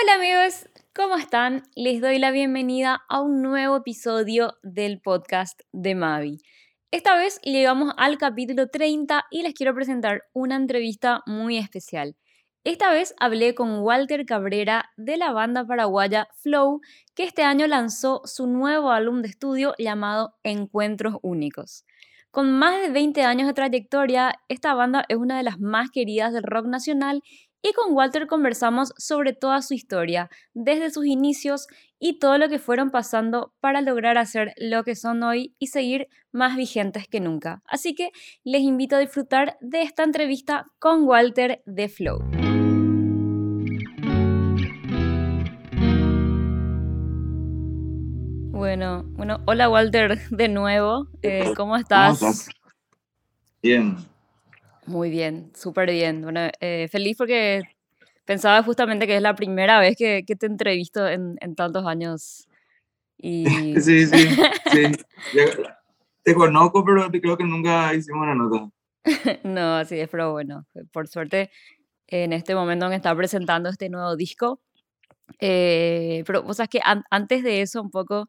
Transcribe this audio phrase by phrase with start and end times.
[0.00, 1.64] Hola amigos, ¿cómo están?
[1.74, 6.38] Les doy la bienvenida a un nuevo episodio del podcast de Mavi.
[6.92, 12.14] Esta vez llegamos al capítulo 30 y les quiero presentar una entrevista muy especial.
[12.62, 16.80] Esta vez hablé con Walter Cabrera de la banda paraguaya Flow,
[17.16, 21.84] que este año lanzó su nuevo álbum de estudio llamado Encuentros Únicos.
[22.30, 26.32] Con más de 20 años de trayectoria, esta banda es una de las más queridas
[26.32, 27.22] del rock nacional
[27.62, 31.66] y con Walter conversamos sobre toda su historia, desde sus inicios
[31.98, 36.08] y todo lo que fueron pasando para lograr hacer lo que son hoy y seguir
[36.30, 37.62] más vigentes que nunca.
[37.66, 38.10] Así que
[38.44, 42.18] les invito a disfrutar de esta entrevista con Walter de Flow.
[48.50, 51.08] Bueno, bueno, hola Walter de nuevo.
[51.22, 52.18] Eh, ¿Cómo estás?
[52.18, 52.54] ¿Cómo estás?
[53.62, 53.96] Bien,
[54.88, 56.22] muy bien, súper bien.
[56.22, 57.62] Bueno, eh, feliz porque
[58.24, 62.44] pensaba justamente que es la primera vez que, que te entrevisto en, en, tantos años.
[63.20, 63.44] Y...
[63.80, 64.40] Sí, sí, sí.
[66.22, 68.70] Te conozco, pero creo que nunca hicimos una nota.
[69.42, 71.50] no, así es, pero bueno, por suerte
[72.06, 74.60] en este momento me está presentando este nuevo disco.
[75.40, 78.28] Eh, pero vos sabes que antes de eso un poco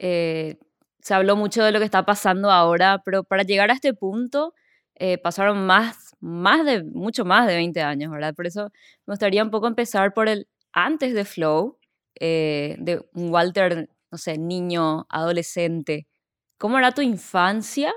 [0.00, 0.56] eh,
[1.00, 4.52] se habló mucho de lo que está pasando ahora, pero para llegar a este punto
[4.98, 8.34] eh, pasaron más, más de, mucho más de 20 años, ¿verdad?
[8.34, 8.70] Por eso
[9.06, 11.78] me gustaría un poco empezar por el antes de Flow,
[12.20, 16.06] eh, de un Walter, no sé, niño, adolescente.
[16.58, 17.92] ¿Cómo era tu infancia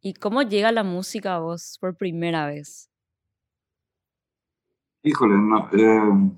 [0.00, 2.90] y cómo llega la música a vos por primera vez?
[5.02, 6.32] Híjole, no, eh,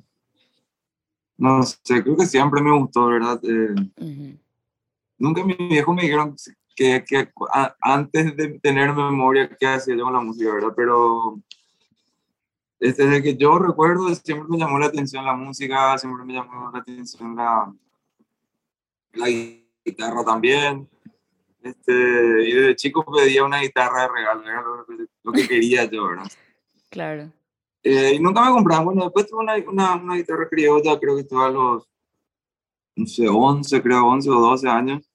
[1.39, 3.41] no sé, creo que siempre me gustó, ¿verdad?
[5.17, 6.37] Nunca mis viejos me dijeron
[6.79, 7.29] que, que
[7.81, 10.73] antes de tener memoria qué hacía yo con la música, ¿verdad?
[10.77, 11.41] Pero
[12.79, 16.71] este, desde que yo recuerdo siempre me llamó la atención la música, siempre me llamó
[16.71, 17.75] la atención la,
[19.15, 19.27] la
[19.85, 20.89] guitarra también.
[21.65, 21.93] Este,
[22.49, 24.63] y desde chico pedía una guitarra de regalo, era
[25.25, 26.31] lo, que quería yo, ¿verdad?
[26.91, 27.31] Claro.
[27.83, 28.87] Eh, y nunca me compraban.
[28.87, 31.87] Bueno, después tuve una, una, una guitarra criolla, creo que estaba a los,
[32.97, 35.09] no sé, 11, creo, 11 o 12 años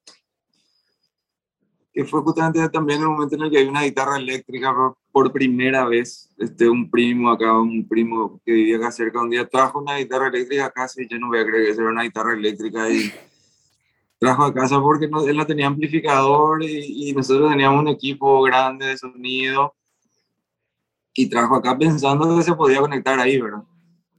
[1.94, 4.74] que fue justamente también el momento en el que hay una guitarra eléctrica
[5.12, 6.28] por, primera vez.
[6.40, 10.28] Este, un primo acá, un primo que vivía acá cerca, un día trajo una guitarra
[10.28, 13.14] eléctrica a casa y yo no voy a creer que era una guitarra eléctrica y
[14.18, 18.42] trajo a casa porque no, él no tenía amplificador y, y, nosotros teníamos un equipo
[18.42, 19.76] grande de sonido
[21.14, 23.64] y trajo acá pensando que se podía conectar ahí, ¿verdad?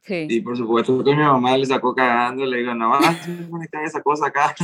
[0.03, 0.27] Sí.
[0.31, 3.83] Y por supuesto que mi mamá le sacó cagando, le digo, no, vas a conectar
[3.85, 4.55] esa cosa acá.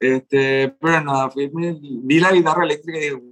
[0.00, 3.22] Este, pero nada, fui, vi la guitarra eléctrica y dije,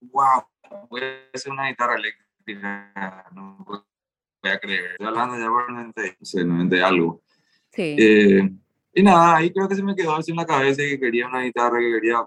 [0.00, 0.42] wow,
[0.88, 4.92] voy a hacer una guitarra eléctrica, no voy a creer.
[4.92, 6.02] Estoy hablando ya por 90,
[6.46, 7.22] no algo.
[7.70, 7.96] Sí.
[7.98, 8.50] Eh,
[8.94, 11.42] y nada, ahí creo que se me quedó así en la cabeza que quería una
[11.42, 12.26] guitarra, que quería...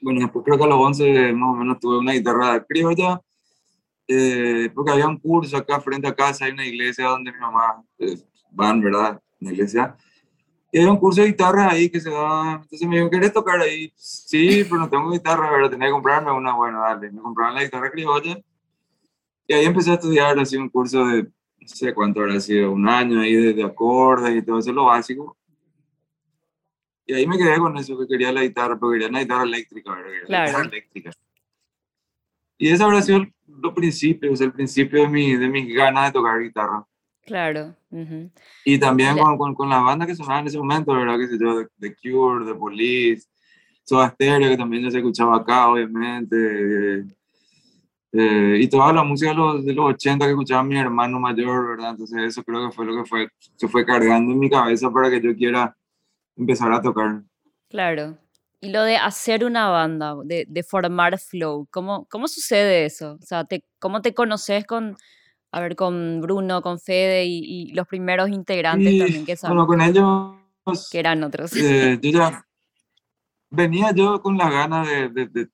[0.00, 3.20] Bueno, después creo que a los 11 más o menos tuve una guitarra criolla,
[4.08, 7.82] eh, porque había un curso acá frente a casa, hay una iglesia donde mi mamá
[7.98, 8.16] eh,
[8.52, 9.20] van, ¿verdad?
[9.38, 9.96] Una iglesia
[10.76, 12.60] y hay un curso de guitarra ahí que se da.
[12.62, 13.90] Entonces me dijo, ¿querés tocar ahí?
[13.96, 16.54] Sí, pero no tengo guitarra, pero tenía que comprarme una.
[16.54, 17.10] Bueno, dale.
[17.10, 18.38] Me compraron la guitarra criolla.
[19.48, 21.30] Y ahí empecé a estudiar así un curso de, no
[21.66, 25.38] sé cuánto habrá sido, un año ahí de, acordes y todo eso, lo básico.
[27.06, 29.94] Y ahí me quedé con eso, que quería la guitarra, pero quería una guitarra eléctrica,
[29.94, 30.10] ¿verdad?
[30.26, 30.46] Claro.
[30.46, 31.10] Guitarra eléctrica.
[32.58, 36.12] Y ese habrá sido lo principio, es el principio de, mi, de mis ganas de
[36.12, 36.86] tocar guitarra.
[37.26, 37.74] Claro.
[38.64, 41.18] Y también con, con, con, la banda que sonaba en ese momento, ¿verdad?
[41.18, 43.26] Que se yo, The Cure, The Police,
[43.82, 47.04] Soda Stereo, que también ya se escuchaba acá, obviamente.
[48.12, 51.68] Eh, y toda la música de los, de los 80 que escuchaba mi hermano mayor,
[51.70, 51.90] ¿verdad?
[51.90, 55.10] Entonces eso creo que fue lo que fue, se fue cargando en mi cabeza para
[55.10, 55.76] que yo quiera
[56.36, 57.22] empezar a tocar.
[57.68, 58.16] Claro.
[58.60, 63.18] Y lo de hacer una banda, de, de formar flow, ¿cómo, ¿cómo sucede eso?
[63.20, 64.96] O sea, te, ¿cómo te conoces con,
[65.52, 69.50] a ver, con Bruno, con Fede y, los primeros integrantes también que son.
[69.50, 70.34] Bueno, con ellos.
[70.90, 71.54] Que eran otros.
[71.56, 72.44] Eh, yo ya
[73.50, 75.48] venía yo con las ganas de, de,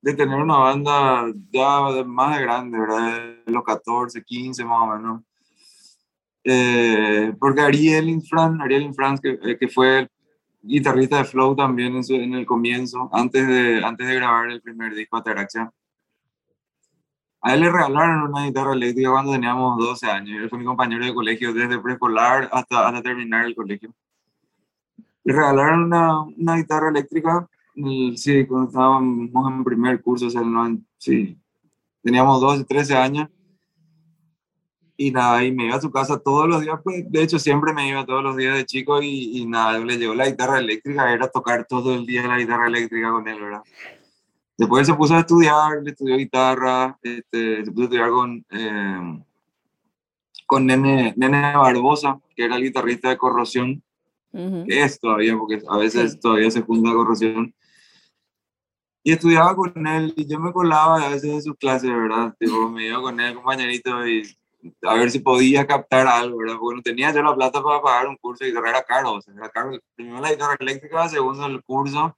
[0.00, 3.18] de, tener una banda ya más de grande, ¿verdad?
[3.46, 5.22] De los 14, 15 más o menos.
[6.44, 10.08] Eh, porque Ariel Infran, Ariel Infran que, eh, que fue
[10.60, 14.92] guitarrista de Flow también en, en, el comienzo, antes de, antes de grabar el primer
[14.94, 15.72] disco Ataraxia
[17.44, 20.40] a él le regalaron una guitarra eléctrica cuando teníamos 12 años.
[20.40, 23.92] Él fue mi compañero de colegio desde preescolar hasta, hasta terminar el colegio.
[25.24, 27.48] Le regalaron una, una guitarra eléctrica,
[28.16, 31.36] sí, cuando estábamos en primer curso, o sea, no, sí,
[32.02, 33.28] teníamos 12, 13 años.
[34.96, 37.72] y nada, y me iba a su casa todos los días, pues de hecho siempre
[37.72, 41.12] me iba todos los días de chico y, y nada, le llegó la guitarra eléctrica,
[41.12, 43.62] era tocar todo el día la guitarra eléctrica con él, ¿verdad?
[44.56, 49.24] Después se puso a estudiar, le estudió guitarra, este, se puso a estudiar con, eh,
[50.46, 53.82] con Nene, Nene Barbosa, que era el guitarrista de Corrosión,
[54.32, 57.54] que es todavía, porque a veces todavía se junta Corrosión.
[59.04, 62.34] Y estudiaba con él y yo me colaba a veces en sus clases, ¿verdad?
[62.38, 64.22] Tipo, me iba con él, compañerito, y
[64.82, 66.56] a ver si podía captar algo, ¿verdad?
[66.60, 69.20] Porque no tenía yo la plata para pagar un curso de guitarra, era caro, o
[69.20, 69.78] sea, era caro.
[69.96, 72.16] Primero la guitarra eléctrica, segundo el curso,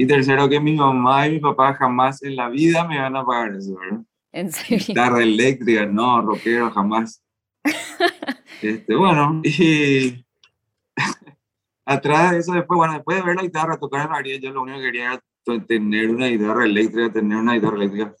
[0.00, 3.24] y tercero que mi mamá y mi papá jamás en la vida me van a
[3.26, 4.00] pagar eso, ¿verdad?
[4.30, 4.84] ¿En serio?
[4.86, 7.20] Guitarra eléctrica, no, rockero, jamás.
[8.62, 10.24] este, bueno, y
[11.84, 14.62] atrás de eso, después, bueno, después de ver la guitarra, tocar en María, yo lo
[14.62, 18.14] único que quería era tener una guitarra eléctrica, tener una guitarra eléctrica.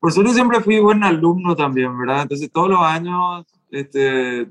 [0.00, 2.22] Por suerte siempre fui buen alumno también, ¿verdad?
[2.22, 4.50] Entonces todos los años, este,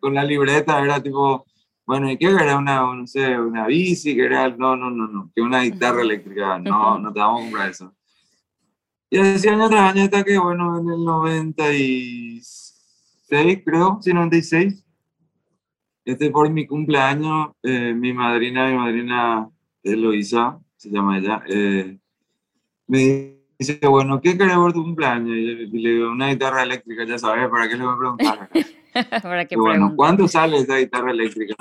[0.00, 1.45] con la libreta era tipo,
[1.86, 4.16] bueno, ¿y qué era una, no sé, una bici?
[4.16, 7.44] Que era, no, no, no, no, que una guitarra eléctrica, no, no te vamos a
[7.44, 7.94] comprar eso.
[9.08, 14.84] Y así año tras año hasta que, bueno, en el 96, creo, sí, 96,
[16.04, 19.48] este por mi cumpleaños, eh, mi madrina, mi madrina
[19.82, 21.98] Eloisa, se llama ella, eh,
[22.88, 25.36] me dice, bueno, ¿qué querés por tu cumpleaños?
[25.36, 28.50] Y le digo, una guitarra eléctrica, ya sabes, ¿para qué le voy a preguntar?
[29.22, 31.54] ¿Para qué bueno, ¿cuánto sale esa guitarra eléctrica?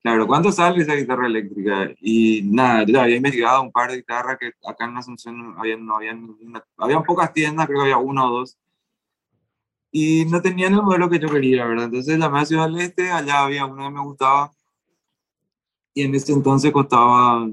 [0.00, 1.90] Claro, ¿cuánto sale esa guitarra eléctrica?
[2.00, 5.96] Y nada, yo había investigado un par de guitarras que acá en Asunción había, no
[5.96, 6.36] habían,
[6.76, 8.56] habían pocas tiendas, creo que había una o dos.
[9.90, 11.86] Y no tenían el modelo que yo quería, ¿verdad?
[11.86, 14.52] Entonces llamé a Ciudad del Este, allá había una que me gustaba.
[15.94, 17.46] Y en ese entonces costaba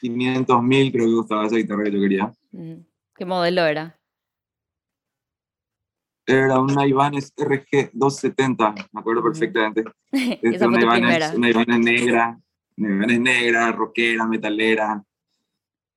[0.00, 2.32] 500 mil, creo que costaba esa guitarra que yo quería.
[3.16, 3.97] ¿Qué modelo era?
[6.28, 9.82] Era una Ibanez RG 270, me acuerdo perfectamente.
[10.12, 11.32] Esa una, tu Ibanez, primera.
[11.34, 12.38] una Ibanez negra,
[12.76, 15.02] una Ibanez negra, rockera, metalera.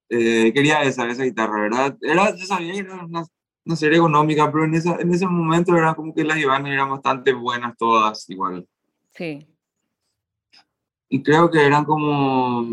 [0.08, 1.98] Eh, quería esa, esa guitarra, ¿verdad?
[2.02, 3.26] Era, yo sabía era una,
[3.66, 6.92] una serie económica, pero en, esa, en ese momento era como que las Ibanez eran
[6.92, 8.66] bastante buenas todas, igual.
[9.14, 9.46] Sí.
[11.10, 12.66] Y creo que eran como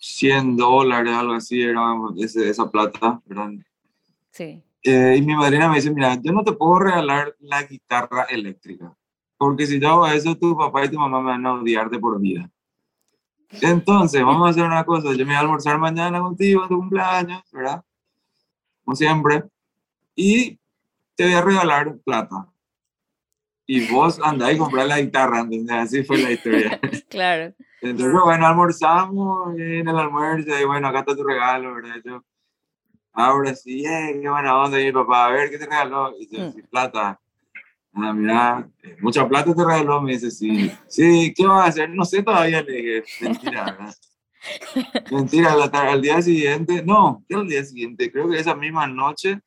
[0.00, 3.52] 100 dólares, algo así, era ese, esa plata, ¿verdad?
[4.32, 4.63] Sí.
[4.86, 8.94] Eh, y mi madrina me dice, mira, yo no te puedo regalar la guitarra eléctrica,
[9.38, 11.98] porque si yo hago eso, tu papá y tu mamá me van a odiar de
[11.98, 12.50] por vida.
[13.62, 17.42] Entonces, vamos a hacer una cosa, yo me voy a almorzar mañana contigo tu cumpleaños,
[17.50, 17.82] ¿verdad?
[18.84, 19.44] Como siempre,
[20.14, 20.58] y
[21.14, 22.48] te voy a regalar plata.
[23.66, 25.46] Y vos andá y comprar la guitarra.
[25.80, 26.78] Así fue la historia.
[27.08, 27.54] Claro.
[27.80, 31.96] Entonces, bueno, almorzamos en el almuerzo y bueno, acá está tu regalo, ¿verdad?
[32.04, 32.24] Yo,
[33.14, 36.12] ahora sí, eh, qué buena onda, y mi papá, a ver, ¿qué te regaló?
[36.18, 37.18] Y yo, sí, plata.
[37.94, 40.70] Ah, mira, eh, mucha plata te regaló, me dice, sí.
[40.88, 41.90] Sí, ¿qué vas a hacer?
[41.90, 43.94] No sé todavía, le dije, mentira, ¿verdad?
[45.10, 48.10] Mentira, la al día siguiente, no, ¿qué al día siguiente?
[48.10, 49.40] Creo que esa misma noche,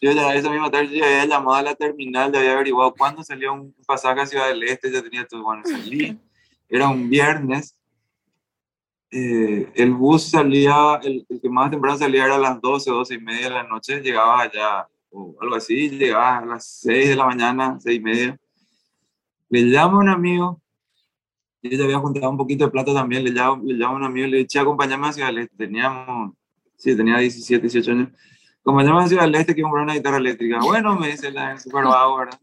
[0.00, 2.94] yo ya esa misma tarde yo ya había llamado a la terminal, ya había averiguado
[2.94, 6.18] cuándo salía un pasaje a Ciudad del Este, ya tenía todo, bueno, salí,
[6.68, 7.76] era un viernes,
[9.10, 13.14] eh, el bus salía, el, el que más temprano salía era a las 12, 12
[13.14, 17.16] y media de la noche, llegaba allá, o algo así, llegaba a las 6 de
[17.16, 18.38] la mañana, 6 y media.
[19.48, 20.60] Le llamo a un amigo,
[21.62, 24.04] y ella había juntado un poquito de plata también, le llamo, le llamo a un
[24.04, 26.34] amigo, le dije, "Che, acompáñame a Ciudad Este, teníamos,
[26.76, 28.10] sí, tenía 17, 18 años,
[28.60, 30.58] acompáñame a Ciudad Este que comprar una guitarra eléctrica.
[30.60, 32.40] Bueno, me dice la super vago, ¿verdad?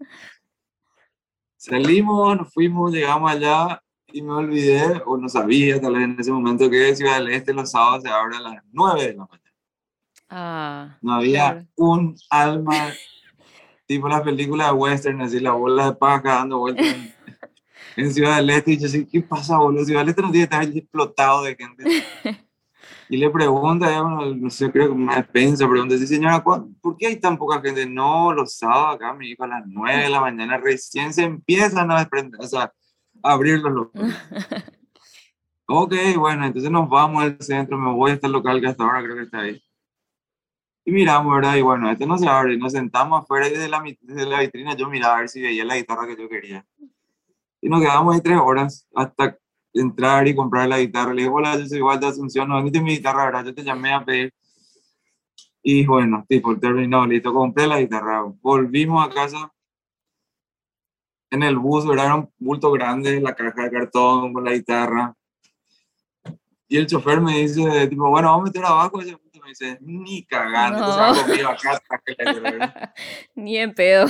[1.58, 3.82] Salimos, nos fuimos, llegamos allá
[4.18, 7.54] y me olvidé, o no sabía tal vez en ese momento que Ciudad del Este
[7.54, 9.52] los sábados se abre a las 9 de la mañana.
[10.30, 11.66] Ah, No había claro.
[11.76, 12.94] un alma,
[13.86, 17.14] tipo la película de western, así la bola de paja dando vueltas en,
[18.06, 18.72] en Ciudad del Este.
[18.72, 19.84] Y yo así, ¿qué pasa, boludo?
[19.86, 21.84] Ciudad del Este no tiene que estar explotado de gente.
[23.08, 26.66] Y le pregunta, ya, bueno, no sé, creo que una despensa, pregunta, sí, señora, ¿cuál-
[26.82, 27.86] ¿por qué hay tan poca gente?
[27.86, 31.92] No, los sábados acá, mi hijo, a las 9 de la mañana recién se empiezan
[31.92, 32.74] a desprender, o sea,
[33.26, 33.88] a abrir los.
[35.68, 39.02] Ok, bueno, entonces nos vamos al centro, me voy a este local que hasta ahora
[39.02, 39.60] creo que está ahí.
[40.86, 41.56] Y miramos, ¿verdad?
[41.56, 44.42] Y bueno, este no se abre, y nos sentamos afuera y desde la, desde la
[44.42, 46.64] vitrina yo miraba a ver si veía la guitarra que yo quería.
[47.62, 49.40] Y nos quedamos ahí tres horas hasta
[49.74, 51.16] entrar y comprar la guitarra.
[51.16, 53.46] Le dije, hola, yo soy igual de Asunción, no veniste mi guitarra, ¿verdad?
[53.46, 54.32] Yo te llamé a pedir.
[55.64, 58.24] Y bueno, tipo, terminó, listo, compré la guitarra.
[58.40, 59.52] Volvimos a casa
[61.36, 62.06] en el bus, ¿verdad?
[62.06, 65.16] Era un bulto grande, la caja de cartón con la guitarra.
[66.68, 69.40] Y el chofer me dice, tipo, bueno, vamos a meter abajo ese bulto.
[69.44, 70.88] Me dice, ni cagando, No.
[70.88, 72.94] va conmigo acá hasta que la guitarra".
[73.36, 74.08] Ni en pedo.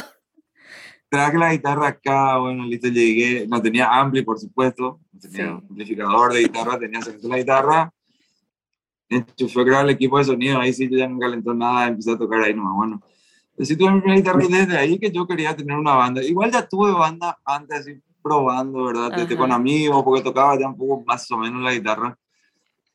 [1.09, 6.33] traje la guitarra acá, bueno, listo, llegué, no tenía ampli, por supuesto, no tenía amplificador
[6.33, 7.93] de guitarra, tenía acento la guitarra,
[9.07, 12.41] enchufé creo el equipo de sonido, ahí sí ya no calentó nada, empecé a tocar
[12.41, 13.01] ahí nomás, bueno.
[13.59, 16.21] Sí tuve mi primera guitarra y desde ahí que yo quería tener una banda.
[16.21, 19.11] Igual ya tuve banda antes, así probando, ¿verdad?
[19.15, 22.17] Desde con amigos, porque tocaba ya un poco más o menos la guitarra.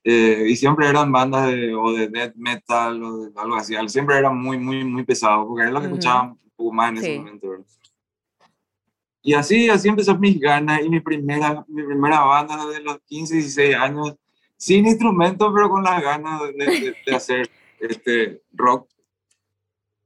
[0.03, 3.75] Eh, y siempre eran bandas de, o de death metal o de algo así.
[3.87, 6.99] Siempre era muy, muy, muy pesado, porque era lo que escuchaba un poco más en
[6.99, 7.67] ese momento, ¿verdad?
[9.23, 13.35] Y así, así empezó mis ganas y mi primera, mi primera banda de los 15,
[13.35, 14.17] 16 años,
[14.57, 17.49] sin instrumentos, pero con las ganas de, de, hacer
[17.79, 18.89] este rock.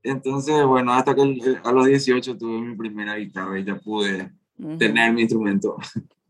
[0.04, 4.30] Entonces, bueno, hasta que a los 18 tuve mi primera guitarra y ya pude
[4.78, 5.76] tener mi instrumento.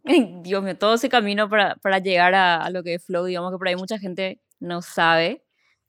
[0.42, 3.50] Dios mío, todo ese camino para, para llegar a, a, lo que es Flow, digamos
[3.50, 5.42] que por ahí mucha gente no sabe.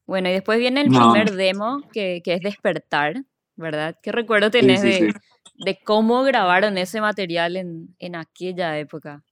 [0.08, 3.24] Bueno, y después viene el primer demo, que, que, es Despertar,
[3.56, 3.96] ¿verdad?
[4.01, 5.13] ¿Qué recuerdo tenés de,
[5.63, 9.24] de, cómo grabaron ese material en, en, aquella época?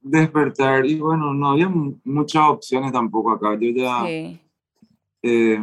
[0.00, 1.68] Despertar, y bueno, no había
[2.04, 3.56] muchas opciones tampoco acá.
[3.58, 4.04] Yo ya...
[5.22, 5.58] Eh,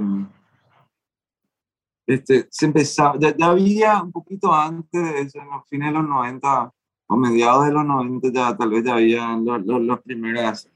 [2.07, 6.73] este, se empezaba, ya, ya, había un poquito antes en los fines de los 90
[7.07, 10.69] o mediados de los 90 ya tal vez ya había los, los, primeros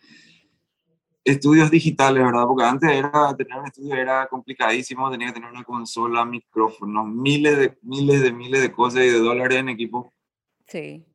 [1.23, 2.45] estudios digitales, ¿verdad?
[2.45, 7.57] Porque antes era, tener un estudio era complicadísimo, tenía que tener una consola, micrófonos, miles
[7.57, 10.13] de, miles de, miles de cosas y de dólares en equipo.
[10.67, 11.05] Sí.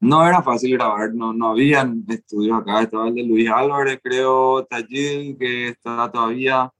[0.00, 4.66] No era fácil grabar, no, no había estudios acá, estaba el de Luis Álvarez, creo,
[4.66, 6.70] Tallil, que está todavía...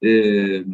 [0.00, 0.64] Eh,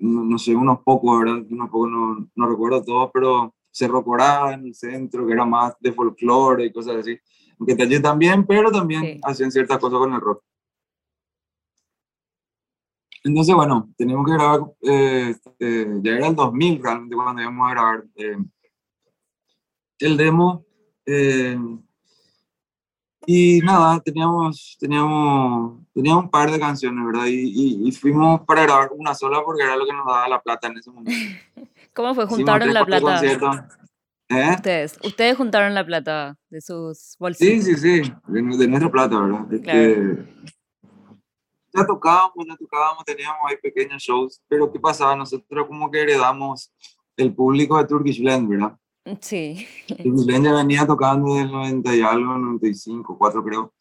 [0.00, 1.42] no, sé, unos pocos, ¿verdad?
[1.50, 5.74] Unos pocos, no, no recuerdo todos, pero Cerro Corá en el centro, que era más
[5.80, 7.18] de folclore y cosas así.
[7.58, 10.42] Aunque allí también, pero también hacían ciertas cosas con el rock.
[13.22, 17.70] Entonces, bueno, teníamos que grabar, eh, este, ya era el 2000 realmente cuando íbamos a
[17.70, 18.38] grabar eh,
[19.98, 20.64] el demo.
[23.26, 27.26] Y nada, teníamos, teníamos, teníamos un par de canciones, ¿verdad?
[27.26, 30.68] Y, y, fuimos para grabar una sola porque era lo que nos daba la plata
[30.68, 31.12] en ese momento.
[31.94, 32.26] ¿Cómo fue?
[32.26, 33.20] ¿Juntaron la plata?
[34.30, 34.50] ¿Eh?
[34.54, 37.64] Ustedes, ustedes juntaron la plata de sus bolsillos.
[37.64, 39.46] Sí, sí, sí, de, nuestra plata, ¿verdad?
[39.60, 40.24] Claro.
[41.74, 45.16] ya tocábamos, ya tocábamos, teníamos ahí pequeños shows, pero ¿qué pasaba?
[45.16, 46.72] Nosotros como que heredamos
[47.16, 48.76] el público de Turkish Blend, ¿verdad?
[49.20, 49.66] Sí.
[49.88, 53.72] Y ya venía tocando del 90 y algo, 95, 4 creo.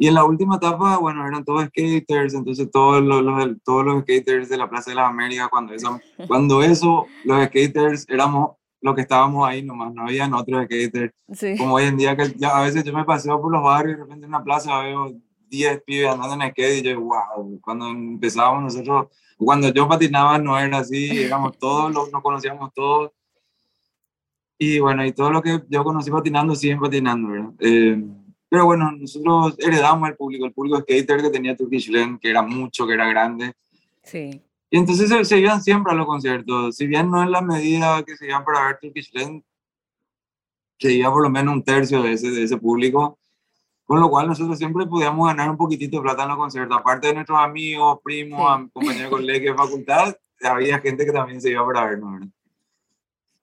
[0.00, 4.02] Y en la última etapa, bueno, eran todos skaters, entonces todos los, los, todos los
[4.02, 8.94] skaters de la Plaza de las Américas, cuando eso, cuando eso, los skaters éramos los
[8.94, 11.12] que estábamos ahí nomás, no habían otros skaters.
[11.58, 13.96] Como hoy en día, que ya a veces yo me paseo por los barrios y
[13.96, 15.12] de repente en una plaza veo
[15.48, 20.56] 10 pibes andando en skate y yo, wow, cuando empezábamos nosotros, cuando yo patinaba no
[20.58, 23.10] era así, éramos todos, los, nos conocíamos todos
[24.58, 27.52] y bueno, y todo lo que yo conocí patinando, siguen patinando, ¿verdad?
[27.60, 28.04] Eh,
[28.48, 32.42] pero bueno, nosotros heredamos el público, el público skater que tenía Turkish Land, que era
[32.42, 33.52] mucho, que era grande.
[34.02, 34.42] Sí.
[34.70, 36.76] Y entonces se, se, iban siempre a los conciertos.
[36.76, 39.42] Si bien no en la medida que se iban para ver Turkish Land,
[40.78, 43.18] se iba por lo menos un tercio de ese, de ese público.
[43.84, 46.76] Con lo cual nosotros siempre podíamos ganar un poquitito de plata en los conciertos.
[46.76, 51.50] Aparte de nuestros amigos, primos, compañeros de colegio de facultad, había gente que también se
[51.50, 52.28] iba para vernos, ¿verdad?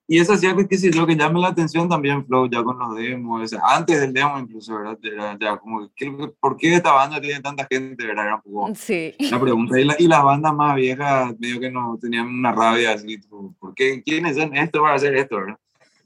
[0.08, 2.78] Y eso hacía que, que, si lo que llame la atención también Flow, ya con
[2.78, 5.00] los demos, antes del demo incluso, ¿verdad?
[5.02, 8.26] Ya, ya como, ¿qué, ¿por qué esta banda tiene tanta gente, verdad?
[8.26, 9.16] Era un poco sí.
[9.18, 9.80] la pregunta.
[9.80, 13.18] Y, la, y las bandas más viejas, medio que no tenían una rabia así,
[13.60, 14.04] ¿por qué?
[14.04, 15.58] ¿Quiénes son estos para hacer esto, verdad?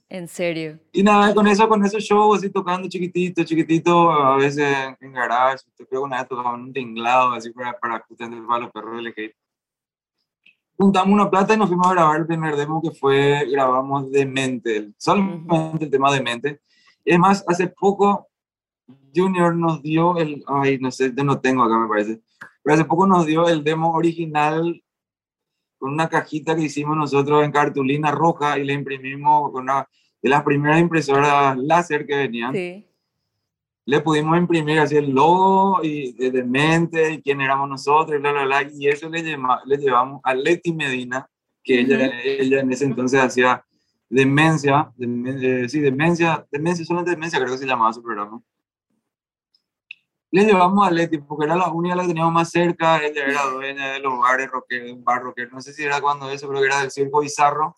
[0.08, 0.80] En serio.
[0.92, 4.66] Y nada, con eso, con esos shows así tocando chiquitito, chiquitito, a veces
[5.00, 8.04] en garage, creo que una vez tocaban un tinglado así para, para
[8.48, 9.08] para los perros del
[10.80, 14.92] juntamos una plata y nos fuimos a grabar el primer demo que fue, grabamos Demente,
[14.98, 16.62] solamente el tema Demente.
[17.04, 18.30] Es más, hace poco
[19.14, 22.22] Junior nos dio el, ay, no sé, yo no tengo acá me parece,
[22.64, 24.82] pero hace poco nos dio el demo original
[25.78, 29.86] con una cajita que hicimos nosotros en cartulina roja y le imprimimos con una
[30.22, 32.54] de las primeras impresoras láser que venían.
[32.54, 32.89] Sí
[33.86, 38.32] le pudimos imprimir así el logo y de, mente y quién éramos nosotros y bla,
[38.32, 38.70] bla, bla.
[38.72, 41.28] Y eso le, le llevamos a Leti Medina,
[41.64, 43.64] que ella, ella en ese entonces hacía
[44.10, 48.42] demencia, de, sí, demencia, demencia, solamente demencia creo que se llamaba su programa.
[50.32, 53.46] Le llevamos a Leti porque era la única la que teníamos más cerca, ella era
[53.46, 56.62] dueña de los bares de un bar rockero, no sé si era cuando eso, creo
[56.62, 57.78] que era del Circo Bizarro.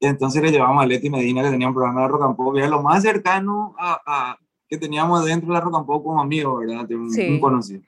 [0.00, 2.68] Entonces le llevamos a Leti Medina, que tenía un programa de rock and pop, era
[2.68, 4.38] lo más cercano a, a
[4.68, 6.90] que teníamos dentro de la rock and pop como amigo, ¿verdad?
[6.92, 7.28] Un, sí.
[7.28, 7.82] un, conocido.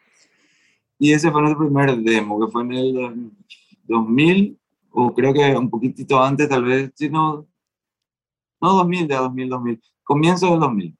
[0.98, 3.32] Y ese fue nuestro primer demo, que fue en el
[3.84, 4.58] 2000,
[4.90, 7.46] o creo que un poquitito antes, tal vez, si no,
[8.60, 10.96] no 2000, ya 2000, 2000, comienzo del 2000.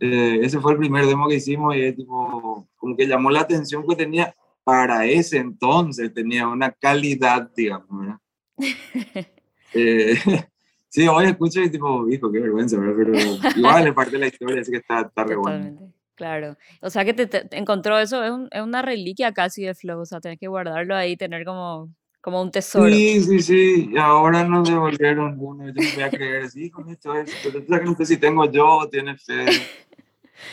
[0.00, 3.40] Eh, ese fue el primer demo que hicimos y es tipo, como que llamó la
[3.40, 8.20] atención que tenía para ese entonces, tenía una calidad, digamos, ¿verdad?
[9.76, 10.16] eh,
[10.88, 12.94] sí, hoy escucho y tipo, hijo, qué vergüenza, ¿verdad?
[12.96, 15.92] Pero igual es parte de la historia, así que está, está re bueno.
[16.14, 20.00] Claro, o sea que te, encontró eso, es, un, es, una reliquia casi de Flow,
[20.00, 21.90] o sea, tenés que guardarlo ahí, tener como
[22.26, 22.88] como un tesoro.
[22.88, 26.88] Sí, sí, sí, y ahora nos devolvieron uno, yo no voy a creer, sí, con
[26.88, 29.46] esto es, pero tú sabes que no sé si tengo yo, tiene fe.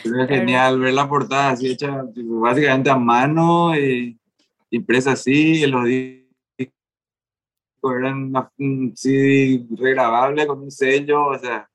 [0.02, 4.16] Es genial ver la portada así hecha básicamente a mano y
[4.70, 5.84] impresa así, y los
[7.84, 11.68] discos eran un CD regrabable con un sello, o sea,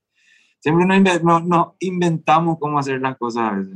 [0.60, 0.86] siempre
[1.22, 3.76] nos, no, inventamos cómo hacer las cosas a veces.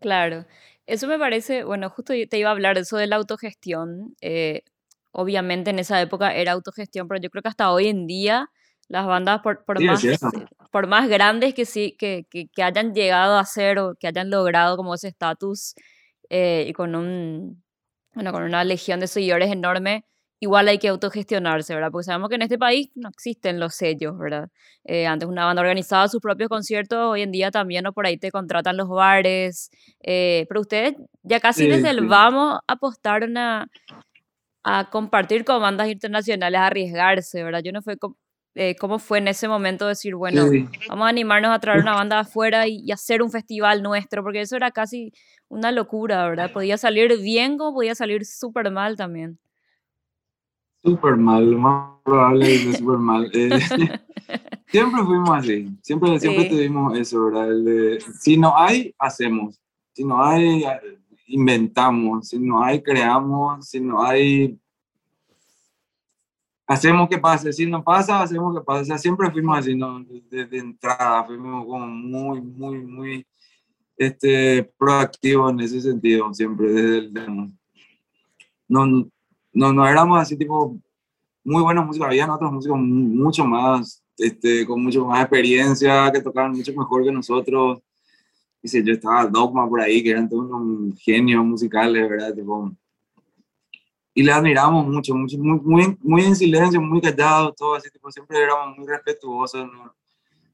[0.00, 0.46] Claro,
[0.86, 4.14] eso me parece, bueno, justo te iba a hablar de eso de la autogestión.
[4.20, 4.62] Eh,
[5.12, 8.50] obviamente en esa época era autogestión, pero yo creo que hasta hoy en día
[8.88, 10.04] las bandas, por, por más,
[10.70, 14.28] por más grandes que, sí, que, que, que, hayan llegado a ser o que hayan
[14.28, 15.74] logrado como ese estatus
[16.28, 17.62] eh, y con, un,
[18.12, 20.04] bueno, con una legión de seguidores enorme,
[20.42, 21.92] igual hay que autogestionarse, ¿verdad?
[21.92, 24.48] Porque sabemos que en este país no existen los sellos, ¿verdad?
[24.82, 27.92] Eh, antes una banda organizaba sus propios conciertos, hoy en día también, ¿no?
[27.92, 29.70] Por ahí te contratan los bares,
[30.02, 33.68] eh, pero ustedes ya casi desde el vamos apostaron a,
[34.64, 37.62] a compartir con bandas internacionales, a arriesgarse, ¿verdad?
[37.62, 37.96] Yo no fue
[38.56, 40.46] eh, cómo fue en ese momento decir, bueno,
[40.88, 44.56] vamos a animarnos a traer una banda afuera y, hacer un festival nuestro, porque eso
[44.56, 45.12] era casi
[45.48, 46.50] una locura, ¿verdad?
[46.52, 49.38] Podía salir bien como podía salir súper mal también.
[50.84, 53.30] Súper mal, lo más probable es súper mal.
[53.32, 53.50] Eh,
[54.66, 57.48] siempre fuimos así, siempre, siempre tuvimos eso, ¿verdad?
[58.20, 59.60] si no hay, hacemos.
[59.92, 60.64] Si no hay,
[61.26, 64.58] inventamos, si no hay, creamos, si no hay,
[66.66, 68.82] hacemos que pase, si no pasa, hacemos que pase.
[68.82, 70.04] O sea, siempre fuimos así, ¿no?
[70.30, 73.26] desde, entrada, fuimos como muy, muy, muy
[73.96, 77.52] este, proactivos en ese sentido, siempre desde el.
[78.68, 79.10] No,
[79.52, 80.76] no, no éramos así tipo
[81.44, 86.52] muy buenos músicos, había otros músicos mucho más, este, con mucho más experiencia, que tocaban
[86.52, 87.80] mucho mejor que nosotros
[88.62, 92.34] dice, yo estaba Dogma por ahí, que eran todos unos genios musicales, ¿verdad?
[92.34, 92.70] Tipo,
[94.14, 98.10] y le admiramos mucho, mucho muy, muy, muy, en silencio, muy callados, todo así, tipo,
[98.10, 99.66] siempre éramos muy respetuosos,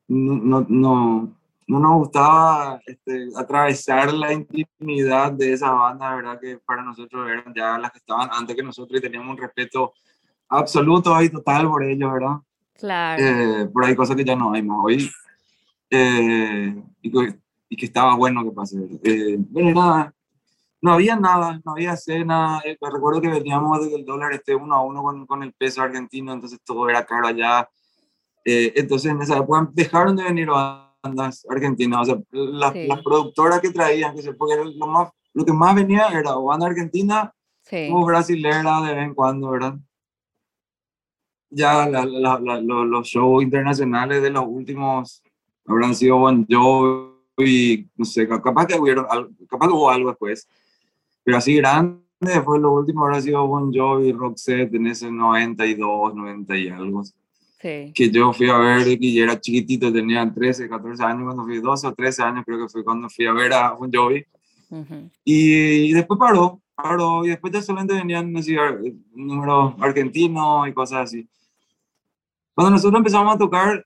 [0.08, 1.37] no, no, no,
[1.68, 6.40] no nos gustaba este, atravesar la intimidad de esa banda, ¿verdad?
[6.40, 9.92] Que para nosotros eran ya las que estaban antes que nosotros y teníamos un respeto
[10.48, 12.36] absoluto y total por ellos, ¿verdad?
[12.74, 13.22] Claro.
[13.22, 15.10] Eh, por ahí cosas que ya no hay más hoy.
[15.90, 17.10] Eh, y
[17.68, 18.78] y que estaba bueno que pase.
[19.04, 20.14] Eh, bueno, nada,
[20.80, 22.60] no había nada, no había cena.
[22.64, 25.82] Eh, recuerdo que veníamos desde el dólar este uno a uno con, con el peso
[25.82, 27.68] argentino, entonces todo era caro allá.
[28.44, 33.60] Eh, entonces en esa época dejaron de venir bandas argentinas, o sea, las, las productoras
[33.60, 37.32] que traían, que se, porque lo, más, lo que más venía era o banda argentina
[37.90, 39.78] o brasilera de vez en cuando, ¿verdad?
[41.50, 45.22] Ya la, la, los shows internacionales de los últimos
[45.66, 49.06] habrán sido Bon Jovi, no sé, capaz que, hubieron,
[49.48, 50.48] capaz que hubo algo después,
[51.22, 52.02] pero así grande
[52.44, 57.02] fue lo último, habrá sido Bon Jovi, Roxette en ese 92, 90 y algo.
[57.60, 57.92] Sí.
[57.94, 61.60] Que yo fui a ver y yo era chiquitito, tenía 13, 14 años cuando fui,
[61.60, 64.24] 12 o 13 años creo que fue cuando fui a ver a Bon Jovi.
[65.24, 68.56] y, después paró, paró, y después ya solamente venían así,
[69.12, 71.28] números argentinos y cosas así.
[72.54, 73.84] Cuando nosotros empezamos a tocar,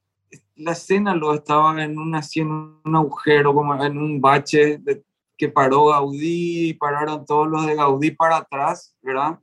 [0.57, 5.03] la escena lo estaba en, una, en un agujero, como en un bache de,
[5.37, 9.39] que paró Gaudí, y pararon todos los de Gaudí para atrás, ¿verdad?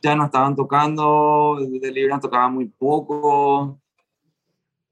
[0.00, 3.80] Ya no estaban tocando, de Libra tocaba muy poco.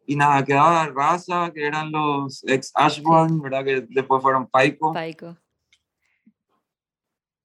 [0.06, 3.64] Y nada, quedaba Raza, que eran los ex Ashburn, ¿verdad?
[3.64, 4.92] Que después fueron Paico.
[4.92, 5.36] Paico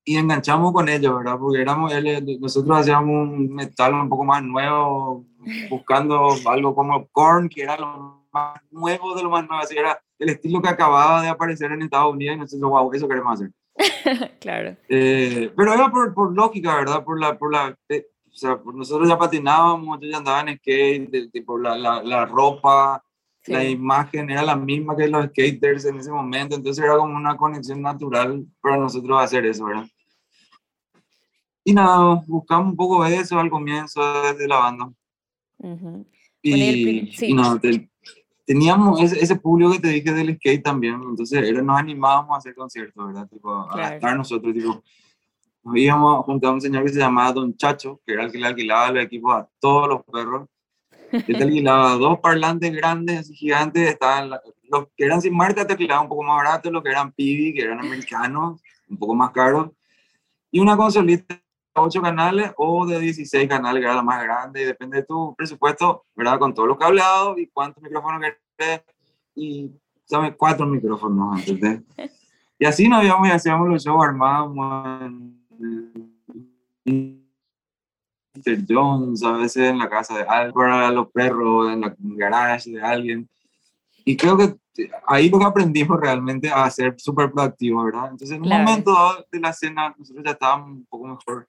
[0.05, 1.37] y enganchamos con ellos, ¿verdad?
[1.39, 1.91] Porque éramos,
[2.39, 5.25] nosotros hacíamos un metal un poco más nuevo,
[5.69, 10.01] buscando algo como Korn, que era lo más nuevo de lo más nuevo, así era
[10.19, 13.51] el estilo que acababa de aparecer en Estados Unidos y nosotros, wow, eso queremos hacer.
[14.39, 14.77] claro.
[14.87, 17.03] Eh, pero era por, por, lógica, ¿verdad?
[17.03, 21.31] Por la, por la, eh, o sea, nosotros ya patinábamos, yo ya andaba en skate,
[21.31, 23.03] tipo la, la, la ropa,
[23.47, 27.35] la imagen era la misma que los skaters en ese momento, entonces era como una
[27.35, 29.87] conexión natural para nosotros hacer eso, ¿verdad?
[31.65, 34.91] Y nada, buscamos un poco de eso al comienzo desde la banda.
[36.41, 37.59] Y, no,
[38.45, 42.55] teníamos ese, público que te dije del skate también, entonces era, nos animábamos a hacer
[42.55, 43.27] conciertos, ¿verdad?
[43.29, 44.83] Tipo, a estar nosotros, tipo,
[45.63, 48.37] nos íbamos junto a un señor que se llamaba Don Chacho, que era el que
[48.37, 50.49] le alquilaba los equipos a todos los perros.
[51.11, 54.31] Él te alquilaba dos parlantes grandes, gigantes, estaban
[54.73, 57.53] los que eran sin marca te alquilaban un poco más barato, los que eran PB,
[57.53, 59.69] que eran americanos, un poco más caros,
[60.51, 61.42] y una consolita
[61.73, 65.33] 8 canales o de 16 canales, que era la más grande, y depende de tu
[65.35, 66.39] presupuesto, ¿verdad?
[66.39, 68.21] Con todos los cableados y cuántos micrófonos
[68.57, 68.81] querés,
[69.35, 69.71] y,
[70.05, 70.35] ¿sabes?
[70.37, 71.81] Cuatro micrófonos, ¿entendés?
[72.59, 75.11] Y así nos íbamos y hacíamos los shows, armábamos
[76.85, 78.65] Mr.
[78.69, 83.27] Jones, a veces en la casa de a los perros, en la garage de alguien.
[84.05, 84.55] Y creo que
[85.07, 88.11] ahí lo que aprendimos realmente a ser súper proactivos, ¿verdad?
[88.11, 91.47] Entonces, en un momento de la cena, nosotros ya estábamos un poco mejor.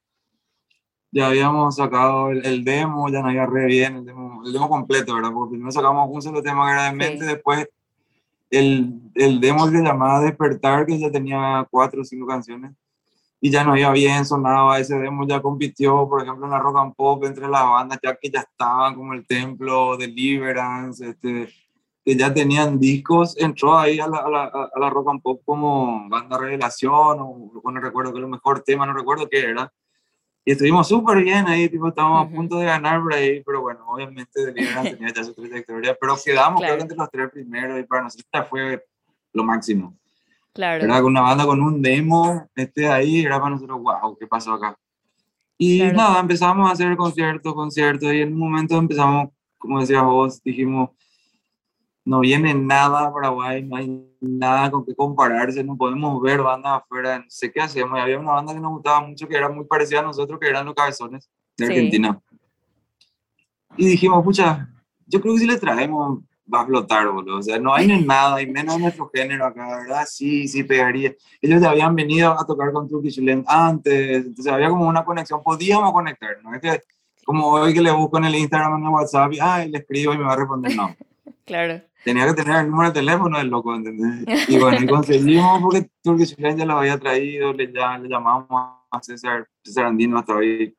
[1.15, 5.15] Ya habíamos sacado el, demo, ya nos iba re bien, el demo, el demo completo,
[5.15, 5.31] ¿verdad?
[5.33, 7.69] Porque primero sacamos un solo tema que era de mente, después
[8.51, 12.73] el, el demo se llamaba Despertar, que ya tenía cuatro o cinco canciones
[13.41, 16.79] y ya no iba bien, sonaba ese demo, ya compitió, por ejemplo, en la rock
[16.79, 21.49] and pop entre las bandas ya que ya estaban como el Templo, Deliverance, este,
[22.05, 25.43] que ya tenían discos, entró ahí a la, a la, a la rock and pop
[25.45, 29.71] como banda revelación, o, no recuerdo que lo mejor tema, no recuerdo qué era.
[30.45, 33.81] Y estuvimos súper bien ahí, tipo, estábamos a punto de ganar por ahí, pero bueno,
[33.87, 36.83] obviamente Deliverance tenía ya su trayectoria, pero quedamos claro.
[36.83, 38.85] entre los tres primeros y para nosotros fue
[39.33, 39.97] lo máximo.
[40.53, 40.85] Claro.
[40.85, 44.77] Era una banda con un demo, este ahí, era para nosotros, wow, ¿qué pasó acá?
[45.57, 50.43] Y nada, empezamos a hacer conciertos, conciertos, y en un momento empezamos, como decías vos,
[50.43, 50.91] dijimos,
[52.05, 56.83] no viene nada a Paraguay, no hay nada con qué compararse, no podemos ver bandas
[56.83, 57.99] afuera, no sé qué hacemos.
[57.99, 60.49] Y había una banda que nos gustaba mucho, que era muy parecida a nosotros, que
[60.49, 62.21] eran los Cabezones de Argentina.
[63.77, 64.69] Y dijimos, pucha,
[65.07, 66.21] yo creo que si le traemos
[66.53, 67.39] va a explotar, boludo.
[67.39, 70.05] O sea, no hay nada, y menos nuestro género acá, ¿verdad?
[70.09, 71.15] Sí, sí, pegaría.
[71.41, 75.43] Ellos ya habían venido a tocar con Turkish Land antes, entonces había como una conexión,
[75.43, 76.55] podíamos conectar, ¿no?
[76.55, 76.81] Es que
[77.25, 80.13] como hoy que le busco en el Instagram, en el WhatsApp, y ay, le escribo
[80.13, 80.95] y me va a responder, no.
[81.45, 81.81] claro.
[82.05, 84.25] Tenía que tener el número de teléfono del loco, ¿entendés?
[84.49, 89.03] Y bueno, y conseguimos porque Turkish ya lo había traído, le, ya, le llamamos a
[89.03, 90.77] César, César Andino, hasta hoy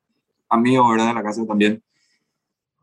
[0.49, 1.07] amigo, ¿verdad?
[1.07, 1.81] De la casa también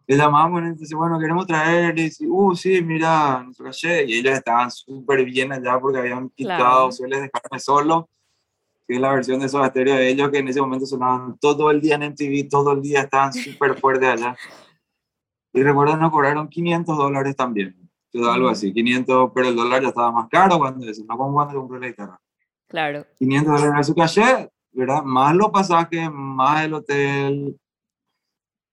[0.06, 4.34] le llamamos, entonces, bueno, queremos traer, y dice, uh, sí, mira, nuestro caché, y ellos
[4.34, 6.92] estaban súper bien allá porque habían quitado, claro.
[6.92, 8.08] suele dejarme solo,
[8.86, 11.70] que es la versión de esos estéreos de ellos que en ese momento sonaban todo
[11.70, 14.36] el día en MTV, todo el día estaban súper fuertes allá.
[15.52, 17.76] Y recuerdo, nos cobraron 500 dólares también,
[18.14, 21.54] algo así, 500, pero el dólar ya estaba más caro cuando eso, no como cuando
[21.54, 22.20] compré la guitarra.
[22.68, 23.06] Claro.
[23.18, 25.02] 500 dólares su caché, ¿verdad?
[25.02, 27.56] Más los pasajes, más el hotel,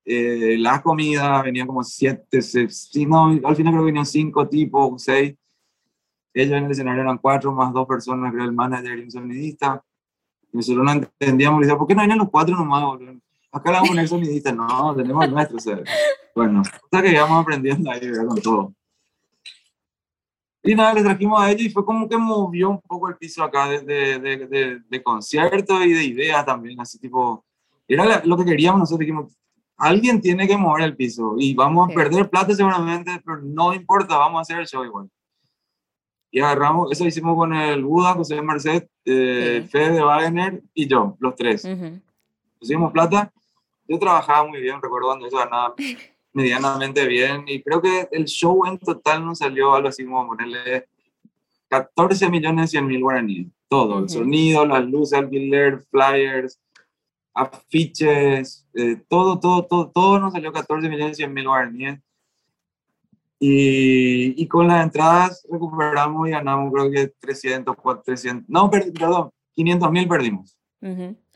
[0.06, 5.04] eh, las comidas, venían como siete, seis, no, al final creo que venían cinco tipos,
[5.04, 5.36] seis.
[6.34, 9.84] Ellos en el escenario eran cuatro más dos personas, creo el manager y un sonidista.
[10.52, 12.84] Nosotros no entendíamos, decía, ¿por qué no vienen los cuatro nomás?
[12.84, 13.20] Boludo?
[13.52, 15.80] Acá le vamos a poner sonidista, no, tenemos el nuestro, o sea,
[16.36, 18.74] bueno, hasta que íbamos aprendiendo ahí con todo.
[20.62, 23.44] Y nada, le trajimos a ellos y fue como que movió un poco el piso
[23.44, 27.46] acá de, de, de, de conciertos y de ideas también, así tipo,
[27.88, 29.40] era lo que queríamos nosotros, dijimos,
[29.78, 34.18] alguien tiene que mover el piso y vamos a perder plata seguramente, pero no importa,
[34.18, 35.10] vamos a hacer el show igual.
[36.32, 41.34] Y agarramos, eso hicimos con el Buda, José Merced, eh, Fede Wagner y yo, los
[41.36, 41.68] tres.
[42.60, 43.32] Pusimos plata,
[43.88, 45.74] yo trabajaba muy bien, recuerdo cuando eso ganaba
[46.34, 50.88] medianamente bien y creo que el show en total nos salió algo así como ponerle
[51.70, 53.48] 14 millones 100 mil guaraníes.
[53.68, 56.60] Todo, el sonido, las luces, alquiler, flyers,
[57.34, 62.00] afiches, eh, todo, todo, todo, todo nos salió 14 millones 100 mil guaraníes.
[63.42, 69.92] Y, y, con las entradas recuperamos y ganamos creo que 300, 400, no, perdón, 500
[69.92, 70.58] mil perdimos.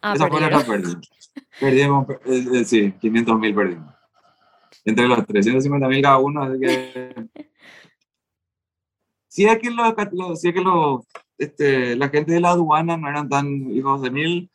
[0.02, 1.10] ah, Esa fue la que perdimos.
[1.60, 3.94] Perdimos, eh, eh, sí, 500 mil perdimos.
[4.86, 7.14] Entre los 350 mil cada uno, así que...
[9.28, 11.04] si es que, lo, si es que lo,
[11.40, 14.52] este, la gente de la aduana no eran tan hijos de mil,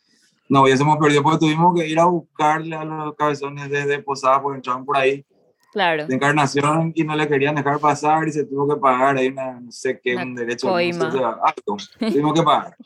[0.48, 4.56] no hubiésemos perdido porque tuvimos que ir a buscarle a los cabezones desde Posada porque
[4.56, 5.24] entraban por ahí.
[5.72, 6.06] Claro.
[6.06, 9.60] De encarnación y no le querían dejar pasar y se tuvo que pagar ahí una,
[9.60, 10.68] no sé qué, un derecho.
[10.68, 11.06] Coima.
[11.06, 11.76] algo.
[11.98, 12.76] Tuvimos que pagar.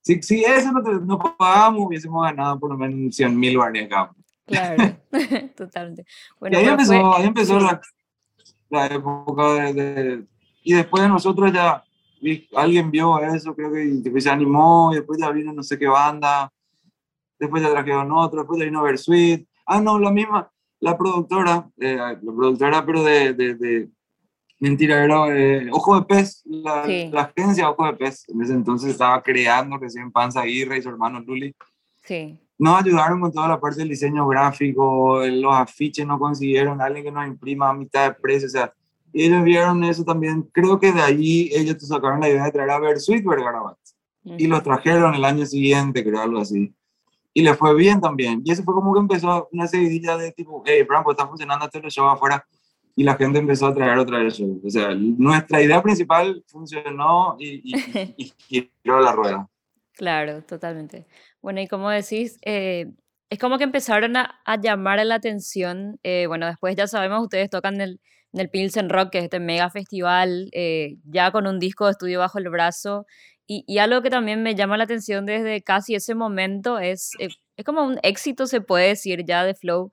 [0.00, 4.10] Si, si eso no, no pagábamos, hubiésemos ganado por lo menos 100 mil barney acá.
[4.46, 4.96] Claro,
[5.56, 6.04] totalmente.
[6.38, 7.16] Bueno, y ahí empezó, fue...
[7.20, 7.80] ahí empezó la,
[8.70, 10.24] la, época de, de,
[10.62, 11.82] Y después de nosotros ya
[12.56, 15.86] alguien vio eso, creo que y se animó y después ya vino no sé qué
[15.86, 16.50] banda
[17.38, 19.46] después ya trajeron otro, después ya vino Versuit.
[19.66, 23.88] Ah, no, la misma, la productora, eh, la productora, pero de, de, de
[24.60, 27.10] mentira, era eh, Ojo de Pez, la, Sí.
[27.12, 28.28] la agencia Ojo de Pez.
[28.28, 31.54] En ese entonces estaba creando recién Panza Aguirre y su hermano Luli.
[32.02, 32.38] Sí.
[32.58, 37.12] Nos ayudaron con toda la parte del diseño gráfico, los afiches no consiguieron, alguien que
[37.12, 38.72] nos imprima a mitad de precio, o sea,
[39.14, 40.42] ellos vieron eso también.
[40.52, 43.78] Creo que de ahí ellos sacaron la idea de traer a Versuit Vergarabat.
[44.24, 46.74] Y lo trajeron el año siguiente, creo, algo así.
[47.32, 48.42] Y le fue bien también.
[48.44, 51.66] Y eso fue como que empezó una seguidilla de tipo, hey, Bram, pues está funcionando
[51.66, 52.44] este show afuera.
[52.96, 54.60] Y la gente empezó a traer otra vez show.
[54.64, 57.74] O sea, nuestra idea principal funcionó y,
[58.16, 58.32] y,
[58.82, 59.48] giró la rueda.
[59.92, 61.06] Claro, totalmente.
[61.44, 62.86] Bueno, y como decís, eh,
[63.28, 66.00] es como que empezaron a, llamar la atención.
[66.02, 68.00] Eh, bueno, después ya sabemos, ustedes tocan el,
[68.32, 71.90] en el Pilsen Rock, que es este mega festival, eh, ya con un disco de
[71.92, 73.04] estudio bajo el brazo.
[73.46, 77.64] Y, y, algo que también me llama la atención desde casi ese momento es, es
[77.66, 79.92] como un éxito, se puede decir, ya de Flow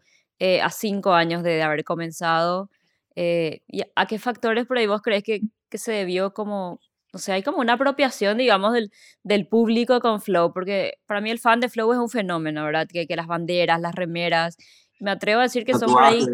[0.64, 2.70] a cinco años de, haber comenzado.
[3.16, 6.80] ¿Y a qué factores por ahí vos crees que, que se debió como,
[7.13, 8.91] o sea, hay como una apropiación, digamos, del,
[9.24, 10.54] del, público con Flow?
[10.54, 12.88] Porque para mí el fan de Flow es un fenómeno, ¿verdad?
[12.88, 14.58] Que, que las banderas, las remeras,
[15.00, 16.26] me atrevo a decir que son por ahí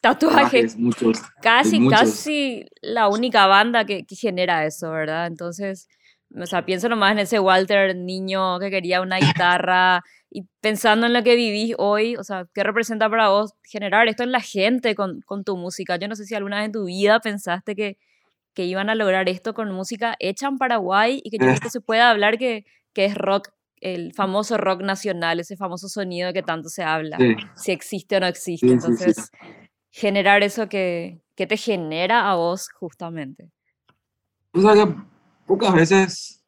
[0.00, 0.76] tatuajes.
[0.76, 5.26] Muchos, casi, casi la única banda que, que, genera eso, ¿verdad?
[5.26, 5.88] Entonces,
[6.34, 11.12] o sea, pienso nomás en ese Walter niño que quería una guitarra y pensando en
[11.12, 14.94] lo que vivís hoy, o sea, ¿qué representa para vos generar esto en la gente
[14.94, 15.96] con, con tu música?
[15.96, 17.98] Yo no sé si alguna vez en tu vida pensaste que,
[18.54, 21.70] que iban a lograr esto con música hecha en Paraguay y que yo creo que
[21.70, 26.42] se pueda hablar que, que es rock el famoso rock nacional, ese famoso sonido que
[26.42, 27.18] tanto se habla,
[27.54, 28.66] si existe o no existe.
[28.66, 29.30] Entonces,
[29.90, 33.50] generar eso que, que te genera a vos justamente?
[34.52, 34.94] O sea que
[35.46, 36.44] pocas veces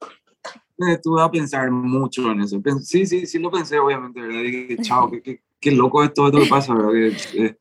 [0.78, 2.60] me detuve a pensar mucho en eso.
[2.82, 4.40] Sí, sí, sí lo pensé, obviamente, ¿verdad?
[4.40, 6.94] Dije, chao, qué, qué, qué, loco es todo esto que pasa, ¿verdad?
[6.94, 7.58] Eh,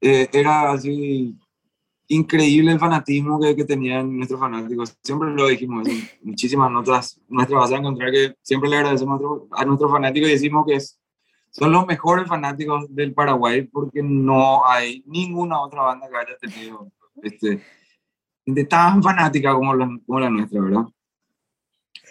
[0.00, 1.38] eh, era así
[2.08, 4.96] increíble el fanatismo que, que tenían nuestros fanáticos.
[5.02, 5.88] Siempre lo dijimos,
[6.22, 9.20] muchísimas notas nuestras vas a encontrar que siempre le agradecemos
[9.52, 10.98] a, a nuestros fanáticos y decimos que es
[11.52, 16.90] son los mejores fanáticos del Paraguay porque no hay ninguna otra banda que haya tenido
[17.22, 17.62] este,
[18.64, 20.84] tan fanática como la, como la nuestra, ¿verdad?